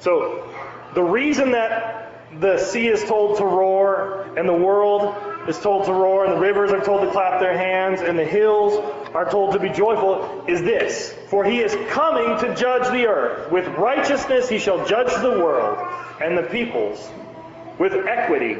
So 0.00 0.48
the 0.94 1.02
reason 1.02 1.52
that 1.52 2.40
the 2.40 2.58
sea 2.58 2.88
is 2.88 3.04
told 3.04 3.38
to 3.38 3.44
roar 3.44 4.22
and 4.36 4.48
the 4.48 4.54
world 4.54 5.14
is 5.48 5.58
told 5.58 5.86
to 5.86 5.92
roar 5.92 6.24
and 6.24 6.34
the 6.34 6.40
rivers 6.40 6.72
are 6.72 6.84
told 6.84 7.02
to 7.02 7.10
clap 7.10 7.40
their 7.40 7.56
hands 7.56 8.00
and 8.00 8.18
the 8.18 8.24
hills 8.24 8.74
are 9.14 9.30
told 9.30 9.52
to 9.52 9.58
be 9.58 9.68
joyful 9.68 10.44
is 10.46 10.62
this 10.62 11.14
For 11.28 11.44
he 11.44 11.60
is 11.60 11.74
coming 11.90 12.38
to 12.40 12.54
judge 12.54 12.90
the 12.90 13.06
earth. 13.06 13.50
With 13.50 13.66
righteousness 13.68 14.48
he 14.48 14.58
shall 14.58 14.86
judge 14.86 15.12
the 15.22 15.30
world 15.30 15.78
and 16.20 16.36
the 16.36 16.42
peoples 16.42 17.08
with 17.78 17.94
equity. 17.94 18.58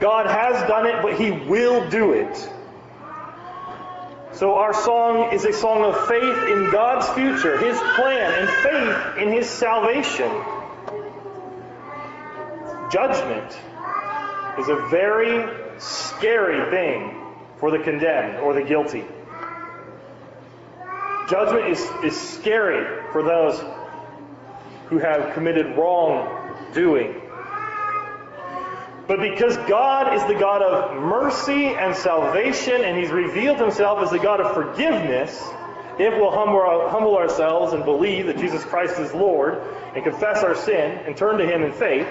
God 0.00 0.26
has 0.26 0.68
done 0.68 0.86
it, 0.86 1.02
but 1.02 1.18
he 1.18 1.30
will 1.30 1.88
do 1.88 2.12
it. 2.12 2.50
So 4.32 4.56
our 4.56 4.74
song 4.74 5.32
is 5.32 5.44
a 5.44 5.52
song 5.52 5.84
of 5.84 6.08
faith 6.08 6.50
in 6.50 6.70
God's 6.70 7.08
future, 7.10 7.56
his 7.56 7.78
plan, 7.94 8.32
and 8.34 8.48
faith 8.50 9.22
in 9.22 9.32
his 9.32 9.48
salvation. 9.48 10.30
Judgment 12.90 13.56
is 14.58 14.68
a 14.68 14.86
very 14.88 15.46
scary 15.78 16.70
thing 16.70 17.20
for 17.58 17.70
the 17.70 17.78
condemned 17.78 18.38
or 18.38 18.54
the 18.54 18.62
guilty. 18.62 19.04
Judgment 21.28 21.68
is, 21.68 21.80
is 22.04 22.20
scary 22.20 23.02
for 23.12 23.22
those 23.22 23.58
who 24.86 24.98
have 24.98 25.32
committed 25.34 25.76
wrongdoing. 25.76 27.20
But 29.06 29.20
because 29.20 29.56
God 29.68 30.14
is 30.14 30.22
the 30.24 30.38
God 30.38 30.62
of 30.62 31.02
mercy 31.02 31.66
and 31.66 31.94
salvation, 31.94 32.84
and 32.84 32.98
He's 32.98 33.10
revealed 33.10 33.58
Himself 33.58 34.02
as 34.02 34.10
the 34.10 34.18
God 34.18 34.40
of 34.40 34.54
forgiveness, 34.54 35.42
if 35.98 36.14
we'll 36.14 36.30
humble, 36.30 36.88
humble 36.88 37.16
ourselves 37.16 37.72
and 37.72 37.84
believe 37.84 38.26
that 38.26 38.38
Jesus 38.38 38.64
Christ 38.64 38.98
is 38.98 39.12
Lord, 39.14 39.60
and 39.94 40.02
confess 40.02 40.42
our 40.42 40.54
sin 40.54 40.98
and 41.06 41.16
turn 41.16 41.38
to 41.38 41.46
Him 41.46 41.62
in 41.62 41.72
faith, 41.72 42.06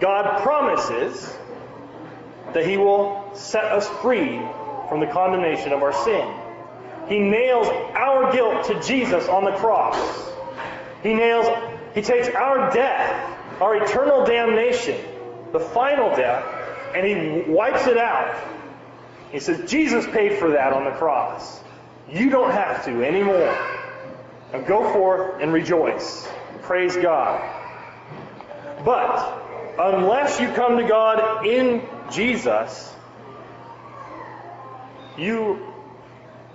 God 0.00 0.42
promises 0.42 1.36
that 2.54 2.66
He 2.66 2.76
will 2.76 3.30
set 3.34 3.64
us 3.64 3.88
free 4.00 4.38
from 4.88 5.00
the 5.00 5.06
condemnation 5.06 5.72
of 5.72 5.82
our 5.82 5.92
sin. 5.92 6.34
He 7.08 7.18
nails 7.18 7.66
our 7.94 8.32
guilt 8.32 8.66
to 8.66 8.80
Jesus 8.82 9.28
on 9.28 9.44
the 9.44 9.52
cross. 9.52 9.96
He 11.02 11.14
nails, 11.14 11.46
He 11.94 12.02
takes 12.02 12.28
our 12.28 12.72
death, 12.72 13.60
our 13.60 13.76
eternal 13.82 14.24
damnation, 14.24 15.00
the 15.52 15.60
final 15.60 16.14
death, 16.14 16.44
and 16.94 17.06
He 17.06 17.50
wipes 17.50 17.86
it 17.86 17.96
out. 17.96 18.36
He 19.30 19.40
says, 19.40 19.70
Jesus 19.70 20.06
paid 20.06 20.38
for 20.38 20.50
that 20.50 20.72
on 20.72 20.84
the 20.84 20.92
cross. 20.92 21.60
You 22.10 22.30
don't 22.30 22.50
have 22.50 22.84
to 22.86 23.04
anymore. 23.04 23.56
Now 24.52 24.60
go 24.62 24.90
forth 24.92 25.42
and 25.42 25.52
rejoice. 25.52 26.26
Praise 26.62 26.96
God. 26.96 27.42
But 28.84 29.47
unless 29.78 30.40
you 30.40 30.48
come 30.52 30.76
to 30.78 30.86
God 30.86 31.46
in 31.46 31.82
Jesus, 32.10 32.94
you 35.16 35.64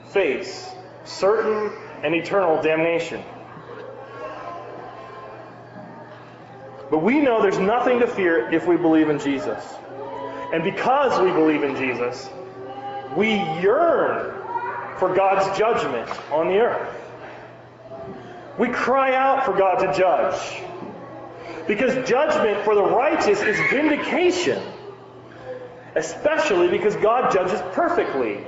face 0.09 0.69
certain 1.05 1.71
and 2.03 2.13
eternal 2.13 2.61
damnation. 2.61 3.23
But 6.89 6.99
we 6.99 7.19
know 7.19 7.41
there's 7.41 7.57
nothing 7.57 7.99
to 8.01 8.07
fear 8.07 8.51
if 8.51 8.67
we 8.67 8.77
believe 8.77 9.09
in 9.09 9.19
Jesus. 9.19 9.63
And 10.53 10.63
because 10.63 11.19
we 11.19 11.31
believe 11.31 11.63
in 11.63 11.75
Jesus, 11.75 12.29
we 13.17 13.33
yearn 13.61 14.31
for 14.99 15.15
God's 15.15 15.57
judgment 15.57 16.09
on 16.31 16.49
the 16.49 16.59
earth. 16.59 16.95
We 18.59 18.69
cry 18.69 19.15
out 19.15 19.45
for 19.45 19.57
God 19.57 19.77
to 19.79 19.97
judge. 19.97 20.61
Because 21.67 22.07
judgment 22.07 22.63
for 22.65 22.75
the 22.75 22.83
righteous 22.83 23.41
is 23.41 23.57
vindication. 23.71 24.61
Especially 25.95 26.69
because 26.69 26.95
God 26.95 27.31
judges 27.31 27.61
perfectly. 27.73 28.43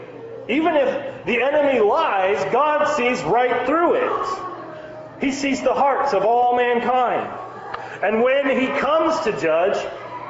Even 0.48 0.76
if 0.76 1.26
the 1.26 1.42
enemy 1.42 1.80
lies, 1.80 2.44
God 2.52 2.86
sees 2.96 3.22
right 3.24 3.66
through 3.66 3.96
it. 3.96 5.22
He 5.22 5.32
sees 5.32 5.62
the 5.62 5.74
hearts 5.74 6.14
of 6.14 6.24
all 6.24 6.56
mankind. 6.56 7.32
And 8.04 8.22
when 8.22 8.50
he 8.60 8.68
comes 8.80 9.20
to 9.22 9.40
judge, 9.40 9.78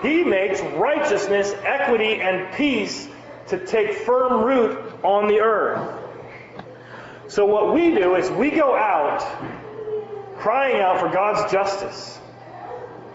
he 0.01 0.23
makes 0.23 0.61
righteousness, 0.61 1.53
equity, 1.63 2.21
and 2.21 2.53
peace 2.55 3.07
to 3.47 3.65
take 3.65 3.93
firm 3.99 4.43
root 4.43 4.77
on 5.03 5.27
the 5.27 5.39
earth. 5.39 6.01
So 7.27 7.45
what 7.45 7.73
we 7.73 7.93
do 7.95 8.15
is 8.15 8.29
we 8.29 8.51
go 8.51 8.75
out 8.75 9.21
crying 10.37 10.79
out 10.79 10.99
for 10.99 11.09
God's 11.09 11.51
justice, 11.51 12.19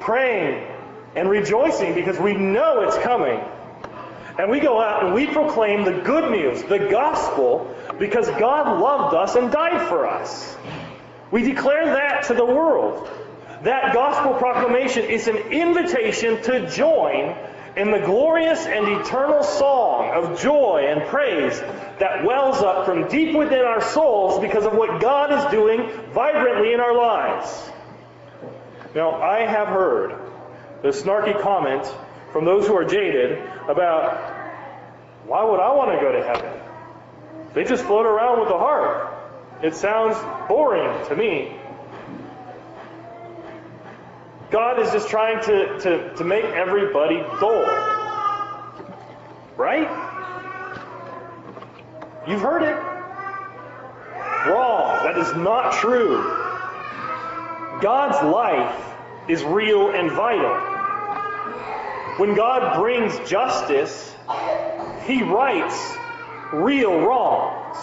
praying 0.00 0.66
and 1.14 1.28
rejoicing 1.28 1.94
because 1.94 2.18
we 2.18 2.34
know 2.34 2.82
it's 2.82 2.98
coming. 2.98 3.40
And 4.38 4.50
we 4.50 4.60
go 4.60 4.80
out 4.80 5.04
and 5.04 5.14
we 5.14 5.26
proclaim 5.26 5.84
the 5.84 5.92
good 5.92 6.30
news, 6.30 6.62
the 6.62 6.88
gospel, 6.90 7.74
because 7.98 8.28
God 8.30 8.80
loved 8.80 9.14
us 9.14 9.34
and 9.34 9.52
died 9.52 9.88
for 9.88 10.06
us. 10.06 10.56
We 11.30 11.42
declare 11.42 11.84
that 11.84 12.24
to 12.24 12.34
the 12.34 12.44
world. 12.44 13.08
That 13.62 13.92
gospel 13.92 14.34
proclamation 14.34 15.04
is 15.04 15.28
an 15.28 15.36
invitation 15.36 16.42
to 16.44 16.70
join 16.70 17.36
in 17.76 17.90
the 17.90 17.98
glorious 17.98 18.66
and 18.66 18.88
eternal 18.88 19.42
song 19.42 20.10
of 20.10 20.40
joy 20.40 20.86
and 20.88 21.02
praise 21.08 21.60
that 21.98 22.24
wells 22.24 22.62
up 22.62 22.86
from 22.86 23.06
deep 23.08 23.36
within 23.36 23.60
our 23.60 23.80
souls 23.80 24.40
because 24.40 24.64
of 24.64 24.72
what 24.72 25.00
God 25.00 25.32
is 25.32 25.50
doing 25.52 25.88
vibrantly 26.12 26.72
in 26.72 26.80
our 26.80 26.96
lives. 26.96 27.70
Now, 28.94 29.22
I 29.22 29.40
have 29.40 29.68
heard 29.68 30.18
the 30.82 30.88
snarky 30.88 31.40
comment 31.40 31.86
from 32.32 32.44
those 32.44 32.66
who 32.66 32.76
are 32.76 32.84
jaded 32.84 33.38
about 33.68 34.18
why 35.26 35.44
would 35.44 35.60
I 35.60 35.72
want 35.74 35.92
to 35.92 36.00
go 36.00 36.10
to 36.10 36.24
heaven? 36.24 36.60
They 37.54 37.64
just 37.64 37.84
float 37.84 38.06
around 38.06 38.40
with 38.40 38.48
the 38.48 38.58
harp. 38.58 39.16
It 39.62 39.74
sounds 39.74 40.16
boring 40.48 41.06
to 41.06 41.14
me. 41.14 41.56
God 44.50 44.80
is 44.80 44.90
just 44.90 45.08
trying 45.08 45.40
to, 45.44 45.78
to, 45.80 46.14
to 46.16 46.24
make 46.24 46.44
everybody 46.44 47.18
dull. 47.40 47.64
Right? 49.56 49.88
You've 52.26 52.40
heard 52.40 52.62
it. 52.62 52.76
Wrong. 54.50 55.04
That 55.04 55.18
is 55.18 55.36
not 55.36 55.74
true. 55.74 56.39
God's 57.80 58.22
life 58.24 58.94
is 59.28 59.42
real 59.42 59.90
and 59.90 60.10
vital. 60.10 60.54
When 62.18 62.34
God 62.34 62.78
brings 62.78 63.18
justice, 63.28 64.14
He 65.04 65.22
rights 65.22 65.96
real 66.52 67.00
wrongs. 67.00 67.78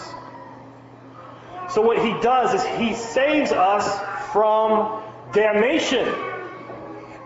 So 1.70 1.82
what 1.82 1.98
He 1.98 2.12
does 2.20 2.54
is 2.54 2.64
He 2.78 2.94
saves 2.94 3.50
us 3.50 4.32
from 4.32 5.02
damnation 5.32 6.08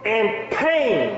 and 0.04 0.50
pain 0.50 1.10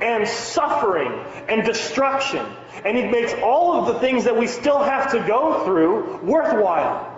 and 0.00 0.26
suffering 0.26 1.12
and 1.48 1.64
destruction. 1.64 2.44
And 2.84 2.96
He 2.96 3.04
makes 3.04 3.32
all 3.42 3.78
of 3.78 3.86
the 3.86 4.00
things 4.00 4.24
that 4.24 4.36
we 4.36 4.46
still 4.46 4.82
have 4.82 5.12
to 5.12 5.20
go 5.20 5.64
through 5.64 6.20
worthwhile. 6.22 7.13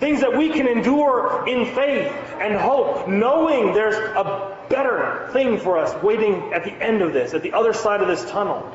Things 0.00 0.20
that 0.20 0.36
we 0.36 0.50
can 0.50 0.66
endure 0.66 1.44
in 1.46 1.66
faith 1.74 2.12
and 2.40 2.54
hope, 2.54 3.08
knowing 3.08 3.72
there's 3.72 3.96
a 3.96 4.56
better 4.68 5.28
thing 5.32 5.58
for 5.58 5.78
us 5.78 6.02
waiting 6.02 6.52
at 6.52 6.64
the 6.64 6.72
end 6.72 7.00
of 7.00 7.12
this, 7.12 7.32
at 7.32 7.42
the 7.42 7.52
other 7.52 7.72
side 7.72 8.00
of 8.00 8.08
this 8.08 8.28
tunnel. 8.30 8.70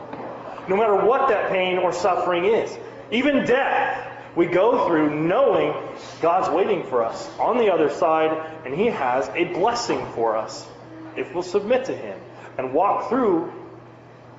No 0.68 0.78
matter 0.78 0.96
what 0.96 1.30
that 1.30 1.50
pain 1.50 1.78
or 1.78 1.92
suffering 1.92 2.46
is. 2.46 2.78
Even 3.12 3.46
death, 3.46 4.08
we 4.36 4.46
go 4.46 4.88
through 4.88 5.28
knowing 5.28 5.74
God's 6.22 6.50
waiting 6.50 6.84
for 6.84 7.04
us 7.04 7.30
on 7.40 7.58
the 7.58 7.74
other 7.74 7.90
side, 7.90 8.32
and 8.66 8.74
He 8.74 8.86
has 8.86 9.28
a 9.30 9.46
blessing 9.46 10.06
for 10.14 10.38
us 10.38 10.68
if 11.18 11.34
we'll 11.34 11.44
submit 11.44 11.86
to 11.86 11.96
Him 11.96 12.20
and 12.58 12.74
walk 12.74 13.10
through 13.10 13.52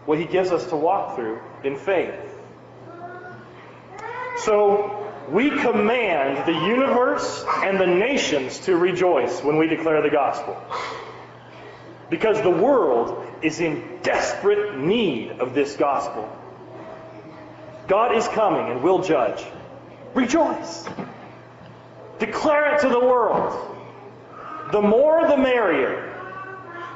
what 0.07 0.19
He 0.19 0.25
gives 0.25 0.51
us 0.51 0.67
to 0.69 0.77
walk 0.77 1.17
through 1.17 1.41
in 1.65 1.77
faith. 1.77 2.15
So, 4.39 5.10
we 5.29 5.51
command 5.51 6.47
the 6.47 6.67
universe 6.67 7.45
and 7.63 7.79
the 7.79 7.87
nations 7.87 8.59
to 8.61 8.77
rejoice 8.77 9.43
when 9.43 9.57
we 9.59 9.67
declare 9.67 10.03
the 10.03 10.11
gospel. 10.11 10.61
Because 12.09 12.41
the 12.43 12.51
world 12.51 13.25
is 13.43 13.61
in 13.61 14.01
desperate 14.03 14.79
need 14.79 15.31
of 15.41 15.55
this 15.55 15.77
gospel. 15.77 16.29
God 17.87 18.17
is 18.17 18.27
coming 18.29 18.71
and 18.71 18.83
will 18.83 19.03
judge. 19.03 19.45
Rejoice. 20.15 20.89
Declare 22.19 22.77
it 22.77 22.81
to 22.83 22.89
the 22.89 23.01
world. 23.01 23.77
The 24.73 24.83
more 24.83 25.27
the 25.27 25.37
merrier. 25.37 26.07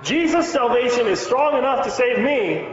Jesus' 0.03 0.53
salvation 0.53 1.07
is 1.07 1.19
strong 1.19 1.59
enough 1.59 1.85
to 1.85 1.91
save 1.91 2.19
me, 2.19 2.69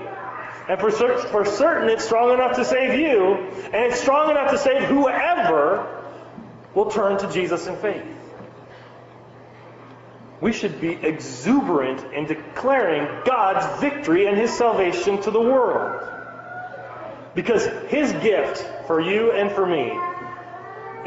and 0.70 0.80
for, 0.80 0.92
cer- 0.92 1.18
for 1.18 1.46
certain 1.46 1.90
it's 1.90 2.06
strong 2.06 2.34
enough 2.34 2.56
to 2.56 2.66
save 2.66 3.00
you, 3.00 3.36
and 3.66 3.92
it's 3.92 4.00
strong 4.00 4.30
enough 4.30 4.52
to 4.52 4.58
save 4.58 4.84
whoever 4.84 6.04
will 6.74 6.90
turn 6.90 7.18
to 7.20 7.32
Jesus 7.32 7.68
in 7.68 7.76
faith. 7.78 8.06
We 10.40 10.54
should 10.54 10.82
be 10.82 10.94
exuberant 10.94 12.14
in 12.14 12.26
declaring 12.26 13.08
God's 13.26 13.82
victory 13.82 14.26
and 14.26 14.38
His 14.38 14.52
salvation 14.52 15.22
to 15.22 15.32
the 15.32 15.42
world. 15.42 16.08
Because 17.36 17.66
His 17.90 18.12
gift 18.14 18.66
for 18.88 19.00
you 19.00 19.32
and 19.32 19.52
for 19.52 19.66
me 19.66 19.92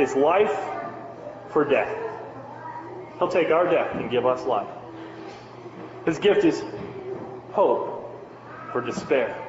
is 0.02 0.14
life 0.14 0.56
for 1.50 1.64
death. 1.64 1.96
He'll 3.18 3.28
take 3.28 3.50
our 3.50 3.68
death 3.68 3.94
and 3.94 4.10
give 4.10 4.24
us 4.26 4.44
life. 4.44 4.68
His 6.04 6.18
gift 6.18 6.44
is 6.44 6.62
hope 7.52 8.20
for 8.72 8.80
despair. 8.80 9.43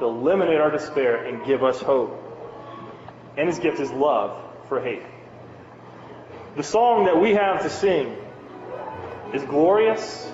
He'll 0.00 0.08
eliminate 0.08 0.56
our 0.56 0.70
despair 0.70 1.26
and 1.26 1.44
give 1.44 1.62
us 1.62 1.78
hope. 1.78 2.18
And 3.36 3.46
his 3.46 3.58
gift 3.58 3.80
is 3.80 3.90
love 3.90 4.42
for 4.66 4.80
hate. 4.80 5.02
The 6.56 6.62
song 6.62 7.04
that 7.04 7.20
we 7.20 7.34
have 7.34 7.62
to 7.62 7.70
sing 7.70 8.16
is 9.34 9.42
glorious 9.42 10.26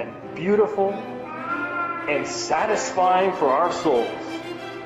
and 0.00 0.34
beautiful 0.34 0.92
and 0.92 2.26
satisfying 2.26 3.32
for 3.32 3.48
our 3.48 3.70
souls. 3.70 4.08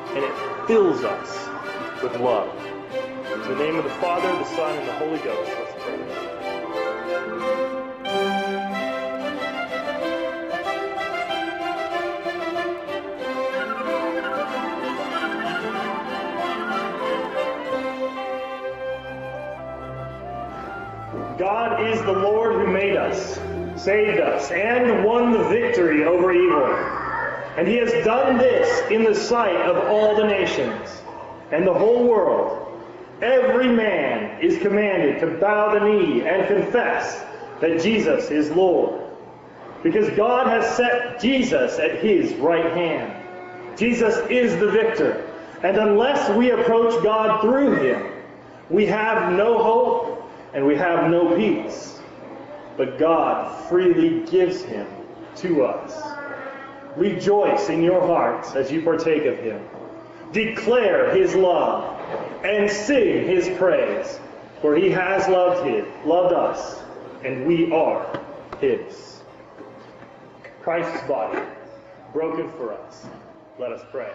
And 0.08 0.24
it 0.24 0.66
fills 0.66 1.04
us 1.04 2.02
with 2.02 2.20
love. 2.20 2.52
In 3.32 3.40
the 3.42 3.64
name 3.64 3.76
of 3.76 3.84
the 3.84 3.90
Father, 3.90 4.26
the 4.26 4.44
Son, 4.56 4.76
and 4.76 4.88
the 4.88 4.92
Holy 4.94 5.18
Ghost, 5.20 5.52
God 21.50 21.82
is 21.84 22.00
the 22.02 22.12
Lord 22.12 22.54
who 22.54 22.72
made 22.72 22.94
us, 22.94 23.34
saved 23.74 24.20
us, 24.20 24.52
and 24.52 25.04
won 25.04 25.32
the 25.32 25.42
victory 25.48 26.04
over 26.04 26.30
evil. 26.30 26.64
And 27.56 27.66
he 27.66 27.74
has 27.78 27.90
done 28.04 28.38
this 28.38 28.88
in 28.88 29.02
the 29.02 29.16
sight 29.16 29.60
of 29.62 29.88
all 29.88 30.14
the 30.14 30.28
nations 30.28 31.02
and 31.50 31.66
the 31.66 31.74
whole 31.74 32.06
world. 32.06 32.80
Every 33.20 33.66
man 33.66 34.40
is 34.40 34.62
commanded 34.62 35.18
to 35.22 35.40
bow 35.40 35.74
the 35.74 35.80
knee 35.80 36.22
and 36.22 36.46
confess 36.46 37.20
that 37.60 37.82
Jesus 37.82 38.30
is 38.30 38.48
Lord. 38.52 39.02
Because 39.82 40.08
God 40.10 40.46
has 40.46 40.76
set 40.76 41.20
Jesus 41.20 41.80
at 41.80 41.98
his 41.98 42.32
right 42.34 42.72
hand. 42.72 43.76
Jesus 43.76 44.14
is 44.30 44.56
the 44.60 44.70
victor. 44.70 45.28
And 45.64 45.76
unless 45.76 46.30
we 46.30 46.52
approach 46.52 47.02
God 47.02 47.40
through 47.40 47.74
him, 47.82 48.06
we 48.68 48.86
have 48.86 49.32
no 49.32 49.60
hope 49.60 49.99
and 50.54 50.66
we 50.66 50.76
have 50.76 51.10
no 51.10 51.36
peace. 51.36 52.00
But 52.76 52.98
God 52.98 53.68
freely 53.68 54.24
gives 54.26 54.62
him 54.62 54.86
to 55.36 55.64
us. 55.64 56.02
Rejoice 56.96 57.68
in 57.68 57.82
your 57.82 58.00
hearts 58.00 58.54
as 58.54 58.70
you 58.70 58.82
partake 58.82 59.24
of 59.26 59.38
him. 59.38 59.62
Declare 60.32 61.14
his 61.14 61.34
love 61.34 61.98
and 62.44 62.70
sing 62.70 63.26
his 63.26 63.48
praise, 63.58 64.18
for 64.60 64.76
he 64.76 64.90
has 64.90 65.28
loved 65.28 65.66
him, 65.66 65.86
loved 66.04 66.32
us, 66.32 66.80
and 67.24 67.46
we 67.46 67.72
are 67.72 68.20
his. 68.60 69.22
Christ's 70.62 71.06
body, 71.06 71.40
broken 72.12 72.50
for 72.52 72.72
us. 72.72 73.06
Let 73.58 73.72
us 73.72 73.82
pray. 73.90 74.12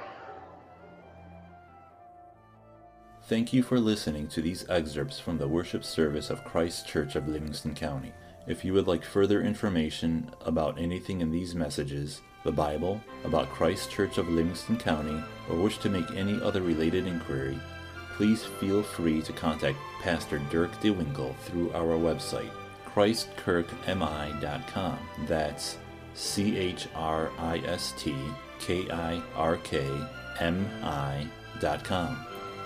Thank 3.28 3.54
you 3.54 3.64
for 3.64 3.80
listening 3.80 4.28
to 4.28 4.42
these 4.44 4.70
excerpts 4.70 5.20
from 5.20 5.40
the 5.40 5.48
worship 5.48 5.84
service 5.84 6.30
of 6.30 6.44
Christ 6.44 6.88
Kirk 6.88 7.16
of 7.16 7.28
Livingston 7.28 7.74
County. 7.74 8.14
If 8.46 8.64
you 8.64 8.72
would 8.74 8.86
like 8.86 9.04
further 9.04 9.42
information 9.42 10.30
about 10.42 10.80
anything 10.80 11.22
in 11.22 11.32
these 11.32 11.56
messages, 11.56 12.22
the 12.44 12.52
Bible, 12.52 13.02
about 13.24 13.50
Christ 13.50 13.90
Kirk 13.90 14.20
of 14.20 14.30
Livingston 14.30 14.78
County, 14.78 15.24
or 15.50 15.56
wish 15.56 15.80
to 15.80 15.90
make 15.90 16.12
any 16.12 16.40
other 16.40 16.62
related 16.62 17.08
inquiry, 17.08 17.58
please 18.16 18.44
feel 18.44 18.84
free 18.84 19.24
to 19.24 19.34
contact 19.34 19.80
Pastor 20.04 20.38
Dirk 20.52 20.80
DeWinkle 20.80 21.36
through 21.38 21.74
our 21.74 21.98
website, 21.98 22.52
christkirkmi.com. 22.94 25.00
That's 25.26 25.80
C 26.14 26.58
H 26.58 26.88
R 26.94 27.32
I 27.40 27.58
S 27.66 27.92
T 27.98 28.16
K 28.60 28.88
I 28.92 29.20
R 29.36 29.58
K 29.58 29.84
M 30.40 30.70
I 30.84 31.28
dot 31.60 31.84
com. 31.84 32.25